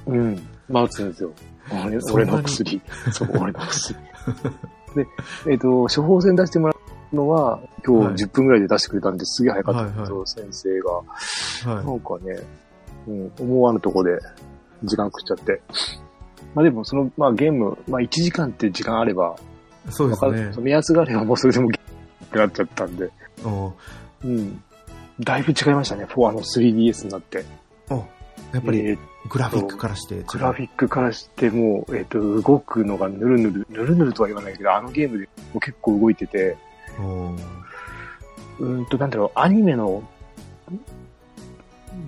[0.07, 0.41] うん。
[0.71, 1.31] 待つんですよ。
[1.71, 2.81] 俺俺の薬。
[3.12, 3.99] そう、俺の薬。
[4.95, 5.07] で、
[5.47, 6.75] えっ、ー、と、処方箋出してもら
[7.13, 10.91] うのは、今日10分ぐらいで出してくれたんで、すげえ早かったんですよ、先生が。
[11.75, 12.39] はい、なんかね、
[13.07, 14.19] うん、思わぬとこで
[14.84, 15.62] 時間食っちゃって。
[16.53, 19.36] まあでも、その、まあゲーム、まあ1時間って時間あれば、
[19.89, 20.51] そうですね。
[20.60, 23.10] 目安があればもうそれでもってなっちゃったんで。
[24.23, 24.63] うん。
[25.19, 27.45] だいぶ違いましたね、4あの 3DS になって。
[28.54, 28.97] やっぱり、えー、
[29.30, 30.23] グラフィックからして。
[30.23, 36.58] グラフィックからしてもう、えっ、ー、と、動くのがぬるぬる、ぬるぬるとは言わないけど、あのゲームでも結構動いてて、
[38.60, 40.04] うんと、なんだろう、アニメの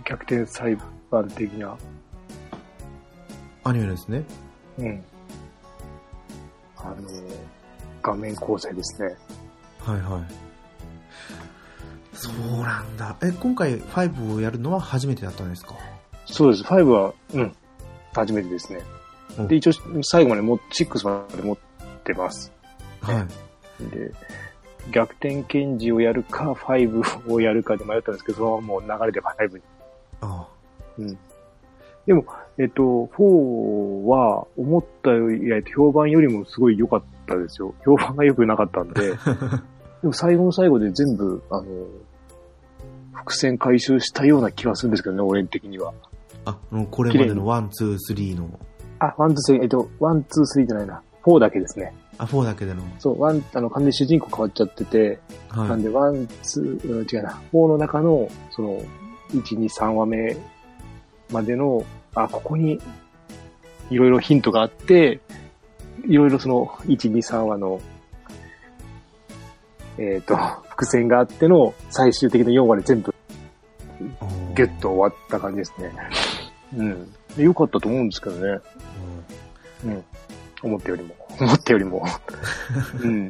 [0.05, 0.77] 逆転裁
[1.09, 1.77] 判的な。
[3.63, 4.23] アニメですね。
[4.77, 5.03] うん。
[6.77, 6.95] あの、
[8.01, 9.15] 画面構成ですね。
[9.79, 10.23] はいはい。
[12.13, 13.15] そうなんだ。
[13.21, 15.75] え、今回5をやるのは初めてだったんですか？
[16.25, 16.63] そうです。
[16.63, 17.55] 5は、うん、
[18.13, 18.81] 初めてですね。
[19.47, 19.71] で、一応、
[20.03, 21.57] 最後までも、6まで持っ
[22.03, 22.51] てます。
[23.01, 23.27] は
[23.81, 23.89] い。
[23.89, 24.11] で、
[24.91, 29.61] 逆転検事をやるか、5をやるかで迷ったんですけど、そのままもう流れで5に。
[30.21, 30.47] ああ。
[30.97, 31.17] うん。
[32.05, 32.25] でも、
[32.57, 37.73] えっと、4は、思ったより、評判よりもすごい良かったですよ。
[37.83, 39.13] 評判が良くなかったんで。
[40.01, 41.65] でも最後の最後で全部、あの、
[43.13, 45.93] 伏線回収したような気がするんですけどね、俺的には。
[46.45, 46.57] あ、
[46.91, 48.59] これまでの one、two、threeの。
[48.99, 51.01] あ、 one、two、threeえっと、 one、two、threeじゃないな。
[51.21, 51.93] fourだけですね。
[52.17, 52.83] あ、 fourだけでの。
[52.99, 58.81] そう、 one、あの、完全に主人公変わっちゃってて、はい、なんで、ワン、ツー、違うな、フォーの中の、その、
[59.33, 60.35] 1、2、3話目
[61.31, 62.79] までの、あ、ここに、
[63.89, 65.21] いろいろヒントがあって、
[66.07, 67.79] いろいろその、1、2、3話の、
[69.97, 70.35] えっ、ー、と、
[70.69, 73.13] 伏線があっての、最終的な4話で全部、
[74.55, 75.91] ギュッと終わった感じですね。
[76.75, 77.13] うん。
[77.37, 78.59] 良かったと思うんですけどね。
[79.85, 79.91] うん。
[79.91, 80.03] うん。
[80.63, 81.15] 思ったよりも。
[81.39, 82.05] 思ったよりも。
[83.01, 83.29] うん。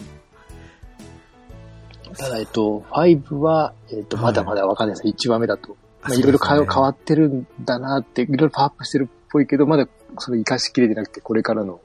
[2.17, 5.08] ただ、えっと、5は、えっと、まだまだわかんないです。
[5.08, 5.76] はい、1話目だと。
[6.04, 9.88] まあ、いろいろ変わってるんだなって、いろいろパワーアップしてるっぽいけど、まだ
[10.19, 11.80] それ活かしきれてなくて、これからの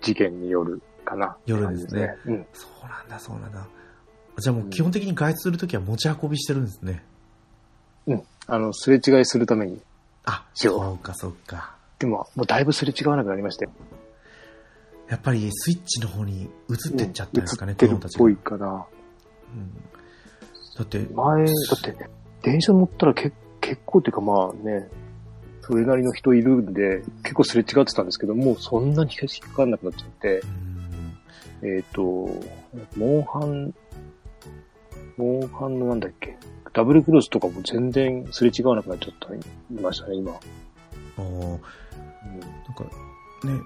[0.00, 2.16] 事件によるかな、夜ですね。
[2.26, 2.46] うん。
[2.52, 3.66] そうなんだ、そうなんだ。
[4.38, 7.02] じゃあもう基本的に外出するときは持ち運びしてるんですね。
[8.06, 8.22] うん。
[8.46, 9.80] あの、すれ違いするために。
[10.24, 11.76] あ、そうか、そうか。
[11.98, 13.68] でも、もうだいぶすれ違わなくなりまして。
[15.08, 18.86] やっぱりスイッチの方に移ってっちゃったんですかね、子供たちっぽいかな。
[19.54, 19.70] うん。
[20.76, 20.98] だって。
[20.98, 22.08] 前、だって、
[22.42, 24.88] 電車乗ったらけ結構っていうかまあね、
[25.60, 30.42] それなりの人いるんで、結構すれ違ってたんですけど、もうそんなに引っかかんなくなっちゃって。
[31.62, 32.02] えっ、ー、と、
[32.96, 33.72] モンハン、
[35.16, 36.36] モンハンのなんだっけ、
[36.72, 39.38] ダブルクロスとかも全然すれ違わなくなっちゃった、い
[39.80, 40.32] ましたね、今。
[40.32, 40.36] あ
[41.18, 41.60] あ、うん、なん
[42.74, 42.84] か、
[43.44, 43.60] ね、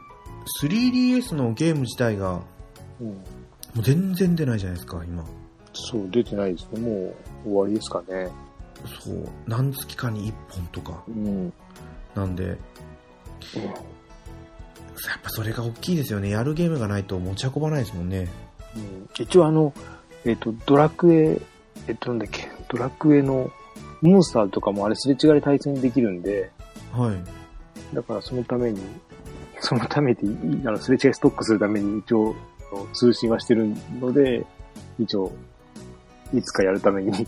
[0.63, 2.43] 3DS のゲーム自体が、
[3.01, 3.15] うん、も
[3.79, 5.25] う全然出ないじゃないですか、今。
[5.73, 6.81] そう、出てないですね。
[6.81, 8.31] もう終わりですかね。
[9.03, 11.05] そう、何月かに1本とか。
[11.09, 11.53] うん。
[12.15, 12.59] なんで、うん、や
[13.71, 16.31] っぱそれが大きいですよね。
[16.31, 18.29] やるゲームがないと持ち運ばないですもんね。
[18.75, 19.73] うん、一応あの、
[20.25, 21.41] えっ、ー、と、ドラクエ、
[21.89, 23.51] えっと、なんだっけ、ドラクエの
[24.03, 26.51] モンスターとかもあれすれ違いで対戦できるんで、
[26.93, 27.95] はい。
[27.95, 28.81] だからそのために、
[29.61, 32.35] そのために、あの、すれ違いストックするために一応、
[32.93, 34.45] 通信はしてるので、
[34.99, 35.33] 一応、
[36.35, 37.27] いつかやるために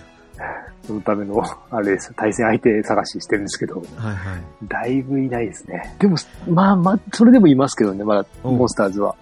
[0.86, 4.68] そのための、あれです、対戦相手探ししてるんですけど、はいはい。
[4.68, 5.94] だいぶいないですね。
[5.98, 6.16] でも、
[6.48, 9.16] まあまあ、それでもいますけどね、まだ、モンスターズは。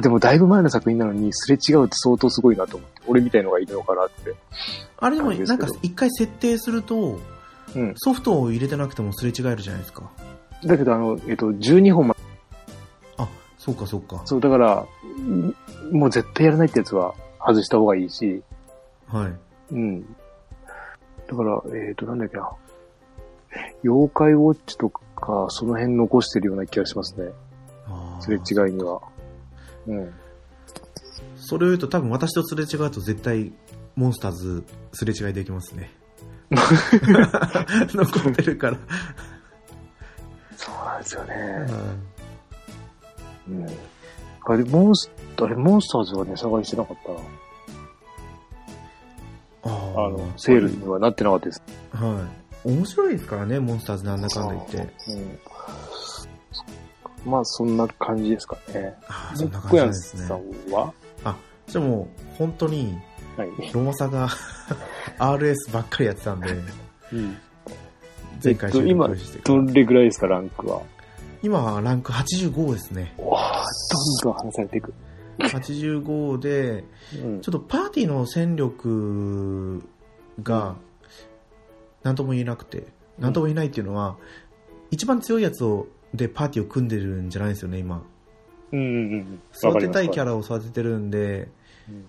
[0.00, 4.34] でも、だいぶ前の作品なのに、すれ違うって相当すごいなと思って、俺みたいのがいるのかなって。
[4.98, 7.18] あれでも、なんか、一回設定すると、
[7.74, 10.10] うん、ソフトを入れてなくてもすれ違えるじゃないですか。
[10.64, 12.16] だけど、あの、えっと、12本ま
[13.16, 14.22] あ、そうかそうか。
[14.24, 14.86] そう、だから、
[15.92, 18.42] もう絶対やらないってやつは外した方がいいし。
[19.06, 19.32] はい。
[19.74, 20.02] うん。
[20.02, 22.50] だから、えっ、ー、と、なんだっけな。
[23.84, 27.32] 妖怪ウォッチとか、その辺残してるような気がしますね。
[28.20, 29.00] すれ違いには。
[29.88, 30.14] うん。
[31.36, 33.52] それを言うと多分私とすれ違うと絶対
[33.96, 35.90] モンスターズすれ違いできますね。
[36.50, 38.78] 残ってるから
[40.56, 41.34] そうなんですよね。
[43.48, 43.66] うん。
[44.44, 47.18] あれ、モンス、あれ、モンスターズは値下がりしてなかったな。
[49.74, 51.62] ああの、セールにはなってなかったです。
[51.92, 52.26] は
[52.64, 52.68] い。
[52.68, 54.76] 面白いですからね、モンスターズなんだかんだ言って。
[54.78, 55.38] うん。
[57.24, 58.94] まあ、そんな感じですかね。
[59.08, 60.26] あそんな感じですね。
[60.26, 60.92] さんは
[61.24, 62.96] あ、じゃあもう、本当に、
[63.36, 64.28] はい、ロマサが
[65.18, 66.48] RS ばっかりやってたんで、
[67.12, 67.36] うん、
[68.42, 70.82] 前回収録して今、どれぐらいですか、ランクは？
[71.42, 73.14] 今はランク85ですね。
[73.18, 73.64] わ
[74.24, 74.92] どんどん離されていく。
[75.38, 79.84] 85で、ちょっとパーティーの戦力
[80.42, 80.74] が、
[82.02, 82.86] なんとも言えなくて、
[83.18, 84.16] なんとも言えないっていうのは、
[84.90, 88.02] 一番強いやつを、でパーティーを組んでるんじゃないですよね、今。
[88.72, 89.40] うんうんうん。
[89.54, 91.48] 育てたいキャラを育ててるんで、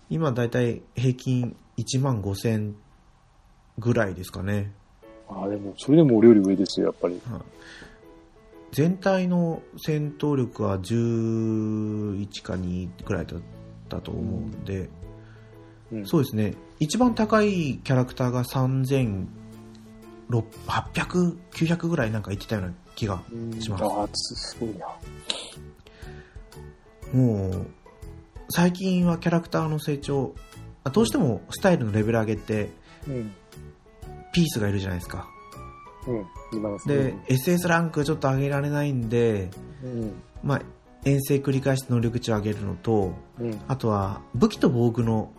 [0.10, 2.76] 今だいたい平均1万5千
[3.78, 4.72] ぐらいですかね。
[5.30, 7.22] ああ、でも、それでも俺より上ですよ、やっぱり。
[7.30, 7.42] は
[8.72, 13.42] 全体の戦闘力は11か2くらいだっ
[13.88, 14.90] たと思うんで、
[15.92, 19.28] うん、そうですね一番高いキャラクターが3800、
[21.52, 23.22] 900ぐらいなんか言ってたような気が
[23.62, 23.84] します。
[23.86, 24.88] ああ、すごいな。
[27.14, 27.68] もう、
[28.50, 30.36] 最近はキャラクターの成長、
[30.92, 32.72] どうしてもスタイルのレベル上げて、
[33.08, 33.32] うん、
[34.34, 35.28] ピースがいるじゃないですか。
[36.86, 39.50] で、SS ランクちょっと上げられないんで、
[39.84, 40.62] うん、まあ、
[41.06, 45.32] 遠征繰り返して能力値を上げるのと、うん、あとは武器と防具の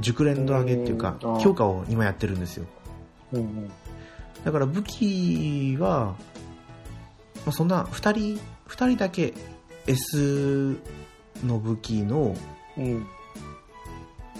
[0.00, 2.66] 熟練度上げっていうか、強化を今やってるんですよ。
[3.32, 3.70] うんうん、
[4.44, 6.16] だから武器は、
[7.44, 9.34] まあ、そんな2人、2人だけ
[9.86, 10.76] S
[11.44, 12.36] の武器の、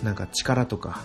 [0.03, 1.01] なんか力とか、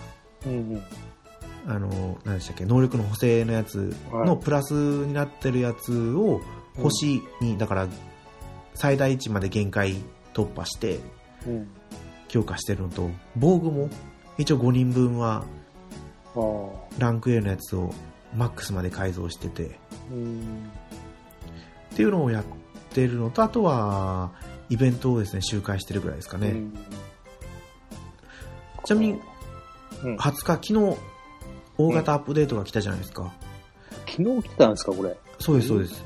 [1.66, 6.40] あの、何でしたっけ、能力の補正のやつのプラスになってるやつを
[6.76, 7.88] 星に、だから
[8.74, 9.96] 最大値まで限界
[10.32, 11.00] 突破して
[12.28, 13.90] 強化してるのと、防具も
[14.38, 15.44] 一応5人分は
[16.98, 17.92] ランク A のやつを
[18.36, 19.80] マックスまで改造してて、
[21.98, 22.44] っていうのをやっ
[22.90, 24.30] てるのと、あとは
[24.70, 26.54] イベントをですね、周回してるぐらいですかね。
[28.84, 29.20] ちなみに、
[30.04, 30.96] 20日、昨日、
[31.76, 33.32] 大型アップデートが来たじゃないですか。
[34.06, 35.16] 昨日来たんですか、これ。
[35.40, 36.04] そうです、そうです。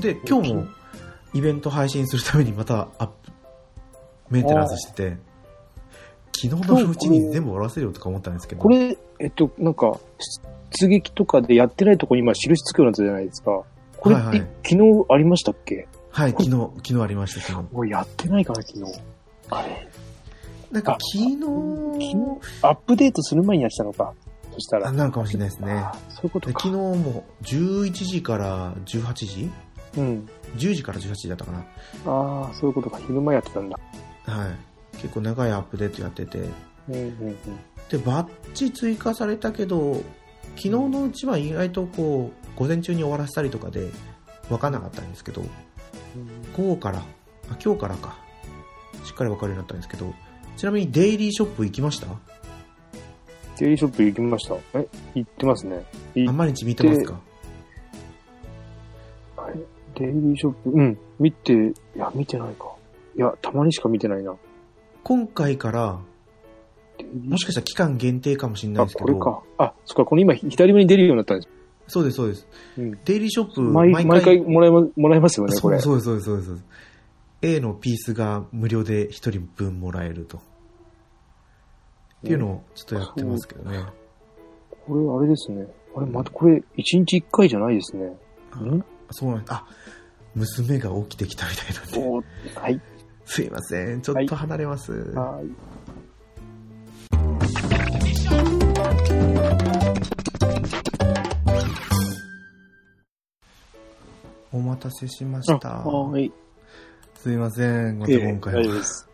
[0.00, 0.66] で、今日も
[1.32, 3.32] イベント配信するためにまたアップ、
[4.28, 5.16] メンテナンスしてて、
[6.32, 8.60] 昨日のうちに全部終わらせようとか思ったんですけど。
[8.60, 9.98] これ、えっと、なんか、
[10.72, 13.62] 出撃とかでやってないとこに今印つくようになったじゃないですか。
[14.00, 15.86] これ、はいはい、昨日ありましたっけ？
[16.10, 17.74] はい、昨日、昨日ありました、昨日。
[17.74, 18.84] もうやってないかな、昨日。
[19.50, 19.88] あれ。
[20.72, 21.46] なんか昨日、昨
[21.98, 24.14] 日、アップデートする前にやってたのか。
[24.52, 24.90] そしたら。
[24.90, 25.84] なるかもしれないですね。
[26.08, 26.60] そういうことか。
[26.60, 29.50] 昨日も11時から18時？
[29.96, 30.28] うん。
[30.56, 31.58] 10時から18時だったかな。
[32.06, 32.98] ああ、そういうことか。
[32.98, 33.78] 昼間やってたんだ。
[34.26, 34.48] は
[34.94, 34.98] い。
[34.98, 36.38] 結構長いアップデートやってて。
[36.38, 36.42] う
[36.92, 37.36] んうんうん。
[37.88, 39.94] で、バッチ追加されたけど、
[40.56, 43.90] 昨日のうちは意外とこう、午前中に終わらせたりとかで
[44.48, 45.42] 分かんなかったんですけど、
[46.56, 47.04] 午後から、あ、
[47.64, 48.18] 今日からか。
[49.04, 50.12] しっかりわかるようになったんですけど、
[50.56, 52.06] ちなみにデイリーショップ行きました？
[53.58, 54.56] デイリーショップ行きました。
[54.74, 55.84] え、行ってますね。
[56.14, 57.20] いあ、毎日見てますか？
[59.38, 59.54] あれ
[59.94, 62.74] デイリーショップ、うん、見て、いや、見てないか。
[63.16, 64.34] いや、たまにしか見てないな。
[65.02, 66.00] 今回から、
[67.24, 69.42] もしかしたら期間限定かもしれないあ、ですけど、これか。
[69.64, 71.48] あ、そっか、この今、左目に出るようになったんです。
[71.90, 72.46] そうです、そうです。
[72.78, 72.98] うん。
[73.04, 75.52] デイリーショップ、毎毎回もらえま、もらえますよね。
[75.52, 76.64] そうそうです、そうです、そうですそうです。
[77.42, 80.38] A のピースが無料で1人分もらえると。
[80.38, 80.40] っ
[82.22, 83.84] ていうのをちょっとやってますけどね。
[84.86, 85.66] これ、あれですね。
[85.96, 88.04] あれ、またこれ、1日1回じゃないですね。
[88.06, 88.84] ん？
[89.10, 89.52] そうなんです。
[89.52, 89.66] あ、
[90.34, 91.98] 娘が起きてきたみたいなんで。
[92.56, 92.80] おはい。
[93.24, 94.92] すいません、ちょっと離れます。
[94.92, 95.79] はい。
[104.80, 105.68] たせしました。
[105.68, 106.32] はい。
[107.14, 108.60] すいません、またええ今回は。
[108.60, 109.08] 大丈夫です。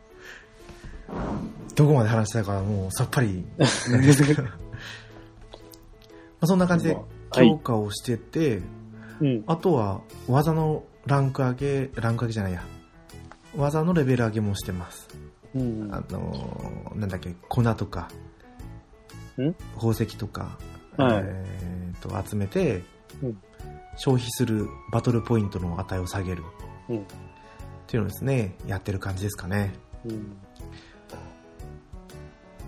[1.75, 3.45] どこまで話したかもうさっぱり
[3.91, 4.43] なんですけど。
[4.45, 4.51] ま
[6.41, 8.63] あそんな感じではい強化をしてて、
[9.21, 9.45] うん。
[9.47, 12.63] あとは技のランク上げ、ランク上げじゃないや。
[13.57, 15.09] 技のレベル上げもしてます。
[15.55, 15.89] うん。
[15.93, 18.09] あのーなんだっけ、粉とか、
[19.39, 19.53] ん？
[19.75, 20.59] 宝石とか、
[20.97, 22.83] はいえーと、集めて、
[23.23, 23.39] うん
[23.97, 26.45] 消費するバトルポイントの値を下げる
[26.89, 26.99] うん。
[26.99, 27.01] っ
[27.87, 29.75] ていうのをですね、やってる感じですかね。
[30.05, 30.37] うん。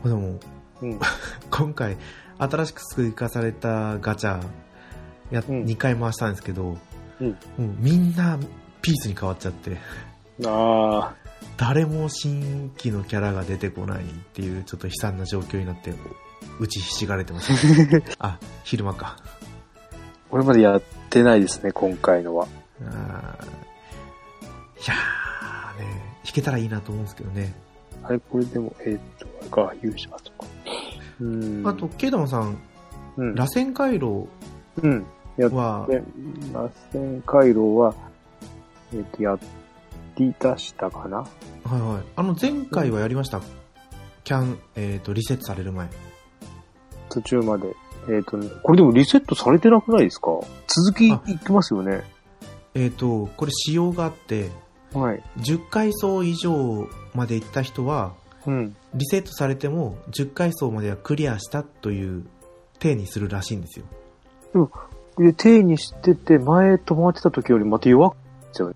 [0.04, 0.38] でも、
[0.80, 0.98] うん。
[1.50, 1.96] 今回、
[2.38, 4.40] 新しく追加されたガチャ、
[5.30, 6.76] や、うん2回回したんですけど、
[7.20, 8.38] うんもうみんな
[8.80, 9.76] ピースに変わっちゃって、
[10.46, 11.14] あ
[11.56, 15.92] 誰も新規のキャラが出てこないっていうちょっと悲惨な状況になって、
[16.60, 17.52] 打ちひしがれてます。
[18.18, 19.16] あ、昼間か。
[19.18, 20.30] ー。
[20.30, 22.46] これまでやってないですね、今回のは。
[22.80, 22.80] い
[24.86, 25.84] やーね、
[26.24, 27.54] 弾けたらいいなと思うんですけどね。
[28.02, 30.46] あれ、これでも、えーっと、あれか、勇者とか。
[31.20, 31.66] うん。
[31.66, 32.58] あと、ケイダマさん、
[33.16, 33.34] うん。
[33.34, 34.28] 螺旋回路
[34.82, 35.06] うん。
[35.36, 37.94] 螺旋回路は、
[38.92, 39.38] えーっと、や
[40.16, 41.26] り出したかなは
[41.76, 42.02] いはい。
[42.16, 43.40] あの、前回はやりました。
[44.24, 45.88] キャン、えっ、と、リセットされる前。
[47.08, 47.74] 途中まで。
[48.08, 50.30] えーっとね、これでもリセットされてなくないですか？
[50.66, 52.02] 続きいあってますよね。
[52.74, 54.50] えっ、と、これ仕様があって、
[54.92, 55.22] はい。
[55.38, 58.14] 10階層以上まで行った人は、
[58.46, 58.76] うん。
[58.94, 62.24] リセットされても10階層まではクリアしたという
[62.78, 63.86] 体にするらしいんですよ。
[65.18, 68.20] で、定にしてて、前止まってた時よりまた弱くで
[68.52, 68.74] すよね。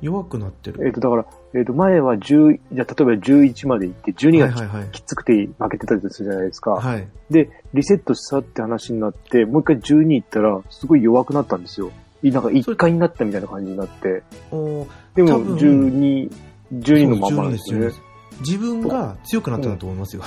[0.00, 0.86] 弱くなってる。
[0.86, 4.88] えっ、と、だから、えっ、と、前は10、じゃあ例えば11まで行って、12がき,、はいはいはい。
[5.06, 6.72] つくて負けてたりするじゃないですか。
[6.72, 7.08] はい。
[7.30, 11.90] で、リセットしたって話になって、もう一回12行ったら、すごい弱くなったんですよ。
[12.22, 14.22] いなんか1回になったみたいな感じになって。
[14.50, 16.30] おーでも、多分12、
[16.72, 17.82] 12のままなんですね12。
[17.82, 18.02] です
[18.40, 20.22] 自分が強くなったんだと思いますよ。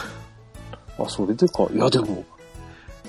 [0.97, 1.67] あ、それでか。
[1.73, 2.25] いや、でも、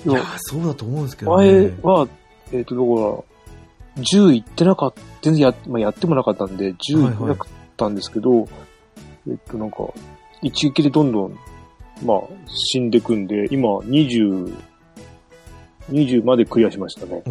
[0.05, 1.51] いやー、そうだと思うんですけどね。
[1.51, 2.07] 前は、
[2.51, 3.23] えっ、と、だか
[3.97, 8.47] ら、10行ってなかった、全然や,、まあ、やってもなかったんで、10行ってなかったんですけど、
[9.27, 9.77] えっと、なんか、
[10.41, 11.39] 一撃でどんどん、
[12.05, 14.53] まあ、死んでくんで、今、20、
[15.89, 17.23] 20までクリアしましたね。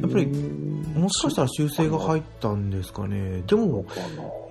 [0.00, 3.42] やっぱりうんもしかしたら修正が入ったんですかね。
[3.46, 3.84] でも、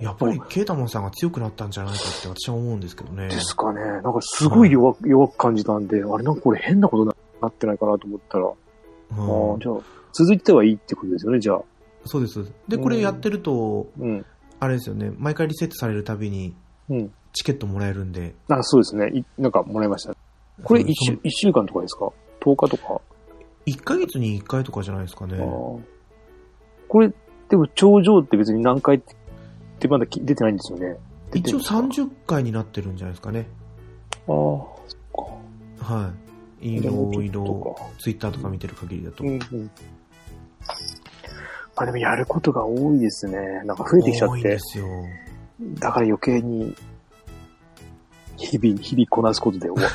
[0.00, 3.28] やっぱりケイタマンさんが強くなったんじゃないかって私は思うんですけどね。
[3.28, 3.80] ですかね。
[3.80, 9.74] なんかすごい弱,、弱く感じたんで、あれなんかこれ変なことになってないかなと思ったら、うんああ、じゃあ、
[10.12, 11.62] 続いてはいいってことですよね、じゃあ。
[12.04, 12.50] そうです。
[12.68, 14.26] で、これやってると、うん。
[14.58, 16.54] あれですよね、毎回リセットされるたびに
[16.88, 17.12] うん。
[17.32, 19.08] チケットもらえるんで、あ、そうですね。
[19.14, 20.14] いなんかもらいました。
[20.64, 22.10] これうん一週、一週間とかですか
[22.40, 23.00] ?10 日とか、
[23.66, 27.12] 1ヶ月に1回とかじゃないですかねこれ、
[27.48, 29.00] でも頂上って別に何回っ
[29.78, 30.96] てまだき出てないんですよね。
[31.34, 33.46] 一応るんですか？30回になってるんじゃないですかね。
[34.12, 34.70] ああ、そ
[35.78, 35.94] っか。
[35.94, 36.12] は
[36.60, 36.76] い。
[36.76, 39.24] いろいろ、かツイッターとか見てる限りだと。
[39.24, 39.70] うんうん。
[41.82, 43.62] あ、でもやることが多いですね。
[43.64, 44.58] なんか増えてきちゃって多いんで。
[44.58, 44.86] すよ。
[45.78, 46.74] だから余計に、
[48.36, 49.90] 日々、日々こなすことで終わ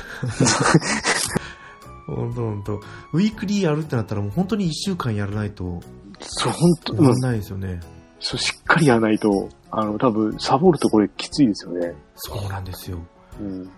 [2.06, 2.82] ほんとほんと。
[3.14, 5.82] ウィークリーやるってなったらもう本当に1週間やらないと
[6.20, 7.80] そう、本当終わんないですよね。
[8.20, 11.94] そう、しっかりやらないと、あの、多分、サボるとこれきついですよね。
[12.16, 13.00] そうなんですよ。
[13.40, 13.70] うん。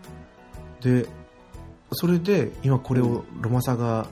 [0.82, 1.08] で、
[1.92, 4.08] それで今これをロマサが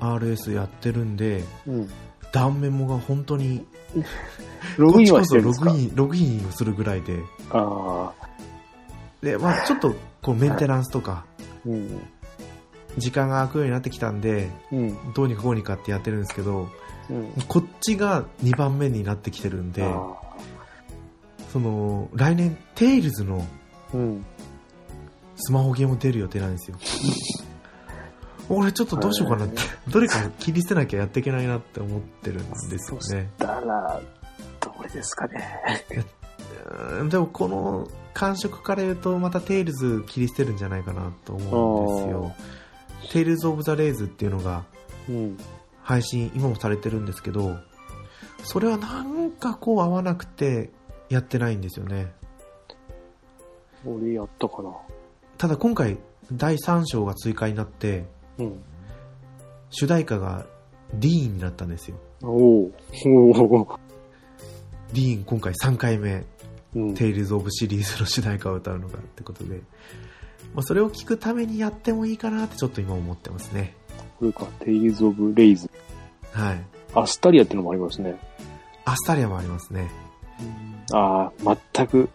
[0.00, 1.88] RS やってるんで、うん。
[2.32, 3.64] 断面もが本当に
[4.78, 5.66] ログインはしてるんですか？
[5.66, 7.18] ログイン、ログインをするぐらいで、
[7.50, 8.28] ああ。
[9.22, 11.24] で、まあちょっとこうメンテナンスとか、
[11.66, 12.00] うん。
[12.98, 15.12] 時間が空くようになってきたんで、うん。
[15.14, 16.68] どうにかこうにかってやってるんですけど、
[17.10, 17.32] うん。
[17.48, 20.12] こっちが2番目になってきてるんで、あ
[21.52, 23.46] その、来年、テイルズの
[23.94, 24.24] うん。
[25.36, 26.76] スマホゲーム出る予定なんですよ。
[28.48, 33.30] 俺ちょっとどうしようかなって、どれか切り捨てなきゃやっていけないなって思ってるんですよね。
[33.38, 34.00] だから、
[34.60, 35.60] どれですかね。
[36.98, 42.34] うんでもこの感触から言うとまたテイルズ切り捨てるんじゃないかなと思うんですよ。
[43.10, 44.64] テイルズ・オブ・ザ・レイズっていうのが
[45.08, 45.38] うん。
[45.82, 47.56] 配信今もされてるんですけど、
[48.44, 50.70] それはなんかこう合わなくて
[51.08, 52.12] やってないんですよね。
[53.84, 54.70] 俺やったかな。
[55.38, 55.98] ただ今回
[56.32, 58.04] 第3章が追加になって
[58.38, 58.62] うん。
[59.70, 60.46] 主題歌が
[60.94, 61.96] ディーンになったんですよ。
[62.22, 62.70] おお
[64.92, 66.24] ディーン今回3回目、
[66.74, 66.94] うん。
[66.94, 69.60] テイルズ・オブシリーズの主題歌を歌うのがってことで、
[70.54, 73.74] まあ、それを聞くためにやってもいいかなってちょっと今思ってますね。
[74.18, 75.70] これか、テイルズ・オブ・レイズ。
[76.32, 76.64] はい。
[76.94, 78.16] アスタリアってのもありますね。
[78.84, 79.90] アスタリアもありますね。
[80.92, 82.10] ああ、全く、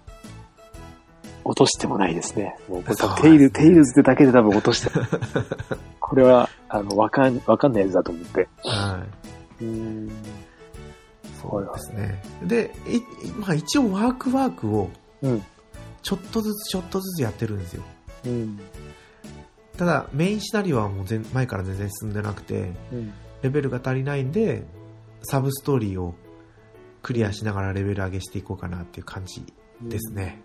[1.48, 2.56] 落としてもないですね。
[2.68, 2.84] もう
[3.22, 5.06] テイル、テイルズってだけで多分落としてる。
[6.00, 8.48] これは、あの、わかん、わかんないやつだと思って。
[8.64, 9.06] は
[9.62, 9.64] い。
[9.64, 10.12] うん。
[11.42, 12.22] そうですね。
[12.44, 14.90] で、いまあ一応ワークワークを
[15.22, 15.44] うん。
[16.02, 17.84] ちょっとずつちょっとずつやってるんですよ。
[18.26, 18.60] うん。
[19.78, 23.14] ただメインシナリオはもう前前から全然進んでなくて、うん。
[23.42, 24.66] レベルが足りないんで、
[25.22, 26.16] サブストーリーを
[27.04, 29.42] クリアしながらレベル上げしていこうかなっていう感じ
[29.82, 30.42] ですね。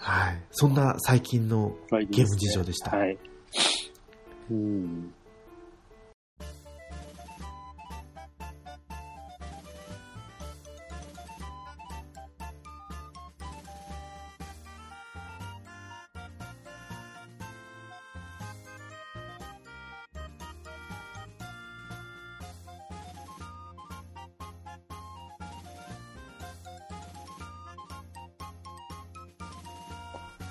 [0.00, 0.42] はい。
[0.50, 2.06] そんな最近のはい。
[2.06, 2.96] ゲーム事情でした。
[2.96, 3.18] はい。
[4.50, 5.14] うん。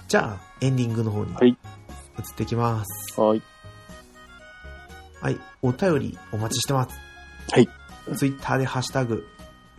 [0.10, 1.55] じゃあ、エンディングの方にはい移っ
[2.36, 3.22] ていきます。
[3.22, 3.43] はい。
[5.22, 5.38] はい。
[5.62, 6.99] お便りお待ちしてます。
[7.51, 7.70] はい。
[8.16, 9.28] ツイッターでハッシュタグ、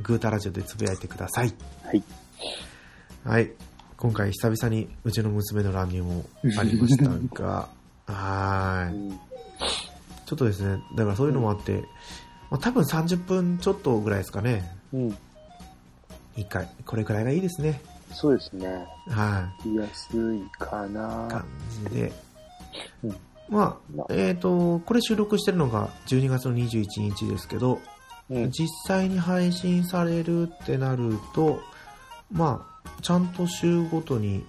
[0.02, 1.52] グータラジオでつぶやいてください。
[1.84, 2.04] はい。
[3.24, 3.50] はい。
[3.96, 6.24] 今回久々にうちの娘の乱入も
[6.56, 7.08] ありました
[7.42, 7.68] が、
[8.06, 9.18] はーい。
[10.26, 11.82] ちょっとですね、だからそういうのもあって、
[12.52, 14.76] まあ、多分30分ちょっとぐらいですかね。
[14.92, 15.18] うん。
[16.36, 16.68] 一回。
[16.86, 17.82] これくらいがいいですね。
[18.12, 18.86] そうですね。
[19.08, 19.52] は。
[19.64, 21.44] 言いやすいかない感
[21.88, 22.12] じで。
[23.04, 23.16] うん
[23.48, 27.80] まあ、えっ、と、これ収録してるのが12月の21日ですけど、
[28.30, 28.50] うん。
[28.52, 31.60] 実際に配信されるってなると、
[32.30, 34.44] まあ、ちゃんと週ごとに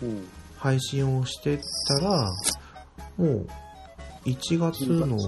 [0.00, 0.28] うん。
[0.56, 1.60] 配信をしてっ
[2.00, 2.30] たら、
[3.16, 3.48] もう、
[4.24, 5.18] 1月の、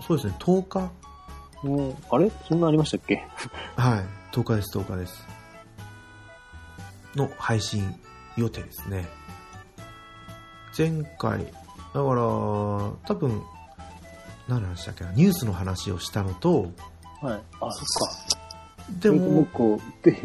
[0.00, 0.90] そうですね、10日
[1.62, 2.30] もう、あれ？
[2.48, 3.24] そんなありましたっけ？
[3.76, 5.37] はい、10日です、10日です。
[7.14, 7.94] の配信
[8.36, 9.08] 予定ですね。
[10.76, 11.52] 前回、だか
[11.92, 13.42] ら、多分、
[14.48, 16.70] 何の話だっけな、ニュースの話をしたのと、
[17.20, 17.40] はい。
[17.60, 18.38] あ、そっか。
[19.00, 20.16] でも、もうこう、で、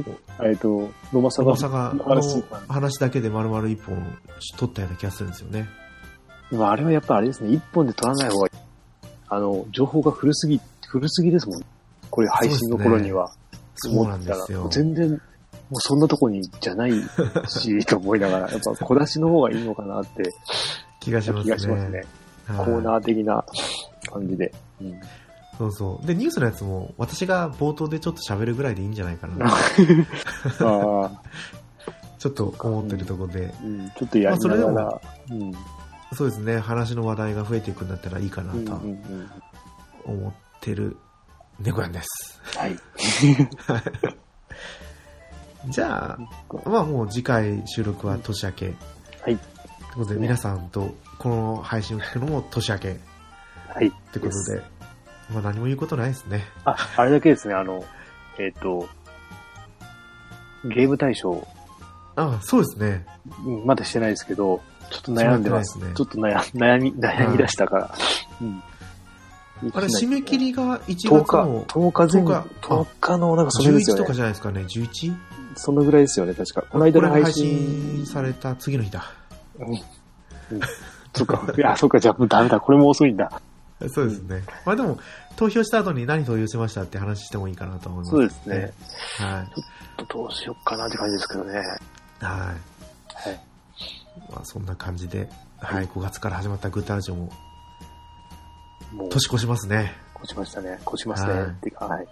[0.42, 4.18] えっと、ロマサガ大阪の話話だけで丸々一本
[4.58, 5.68] 取ったような気がするんですよね。
[6.50, 8.60] でもあれはやっぱあれですね、一本で撮らない方がいい。
[9.28, 11.62] あの、情報が古すぎ、古すぎですもん。
[12.10, 13.34] これ配信の頃には。
[13.76, 14.86] そうなんですよ思ったら。
[14.86, 15.22] 全然、
[15.74, 16.94] もうそんなとこにじゃない
[17.48, 20.32] し、 と思いながら、やっぱ小出しの方がいいのかなって
[21.00, 21.52] 気がします気ね。
[21.56, 21.98] がしますね。
[21.98, 22.06] はい
[22.46, 23.44] コーナー的な
[24.12, 24.54] 感じで。
[24.82, 25.00] うん、
[25.58, 26.06] そうそう。
[26.06, 29.48] で、ニュースのやつも、私が冒頭でちょっと喋るぐらいでいいんじゃないかな。
[29.48, 29.52] あ
[31.06, 31.12] あ、
[32.20, 33.54] ちょっと思ってるところで。
[33.64, 35.02] うん、ちょっとやりながまら、
[35.32, 35.52] うん、
[36.14, 39.32] そうですね、話の話題が増えていくんだったらいいかなうん、うん、とうん。
[40.04, 40.98] 思ってる
[41.62, 42.42] 猫やんです。
[42.58, 42.78] はい。
[45.68, 48.66] じゃあ、まあもう次回収録は年明け。
[48.66, 48.74] はい。
[49.24, 49.38] という
[49.96, 53.00] ことで、皆さんとこの配信を聞くのも年明け
[53.70, 53.88] はい。
[53.88, 54.62] ってことで、
[55.32, 56.44] まあ何も言うことないですね。
[56.66, 57.84] あ、あれだけですね、あの、
[58.38, 58.88] えっ、と、
[60.66, 61.48] ゲーム大賞、
[62.16, 63.06] あそうですね。
[63.46, 65.80] うんまだしてないですけど、ちょっと悩んでます。
[65.80, 67.96] そうやっちょっと悩悩み、悩み出したから。
[68.42, 68.64] うん。
[69.74, 74.14] あれ、締め切りが1月10日、の10日前後、10 10日の、なんかそれです11とか。
[74.14, 75.16] じゃないですかね、11?
[75.56, 76.64] そのぐらいですよね、確か。
[76.70, 78.06] この間の配信。
[78.06, 79.12] された次の日だ。
[79.60, 79.80] うん。
[81.14, 81.46] そっか。
[81.58, 82.60] いや、そっか、じゃあもうダメだ。
[82.60, 83.42] これも遅いんだ。
[83.90, 84.44] そうですね。
[84.66, 84.98] まあでも、
[85.36, 88.12] 投票した後に何投票しましたって話してもいいかなと思います。
[88.12, 88.74] そうですね。。
[89.18, 89.48] はい。
[90.10, 91.54] どうしよっかなって感じですけどね。
[91.56, 91.66] はい。
[92.20, 92.58] はい。
[94.32, 97.30] まあそんな感じで、はい、5月から始まったグッタラジオも
[98.94, 99.94] もう、年越しますね。
[100.24, 100.80] 越しましたね。
[100.88, 101.34] 越しますね。
[101.34, 102.08] はいっていうか、はい。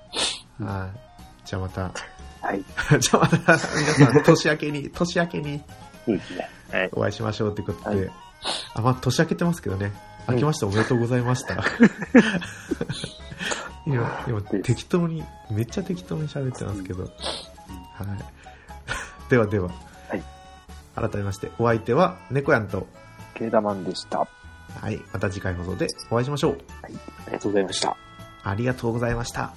[0.59, 1.45] はい。
[1.45, 1.91] じゃあまた
[2.41, 2.63] はい。
[2.99, 5.63] じゃあまた皆さん年明けに、 年明けに
[6.05, 6.49] そうですね。
[6.71, 6.89] はい。
[6.93, 7.95] お会いしましょうってことで。
[7.95, 8.11] はい
[8.73, 9.93] あ、まあ年明けてますけどね。
[10.27, 11.63] 明けましておめでとうございました。
[13.85, 17.03] 今、今適当に、めっちゃ適当に喋ってますけど。
[17.03, 17.11] はい。
[19.29, 19.69] ではでは。
[20.09, 20.23] はい。
[20.95, 22.87] 改めまして、お相手は猫やんと、
[23.35, 24.27] ケーダマンでした。
[24.79, 25.01] はい。
[25.11, 26.57] また次回放送でお会いしましょう。
[26.83, 26.95] あり
[27.33, 27.97] がとうございました。
[28.43, 29.53] ありがとうございました。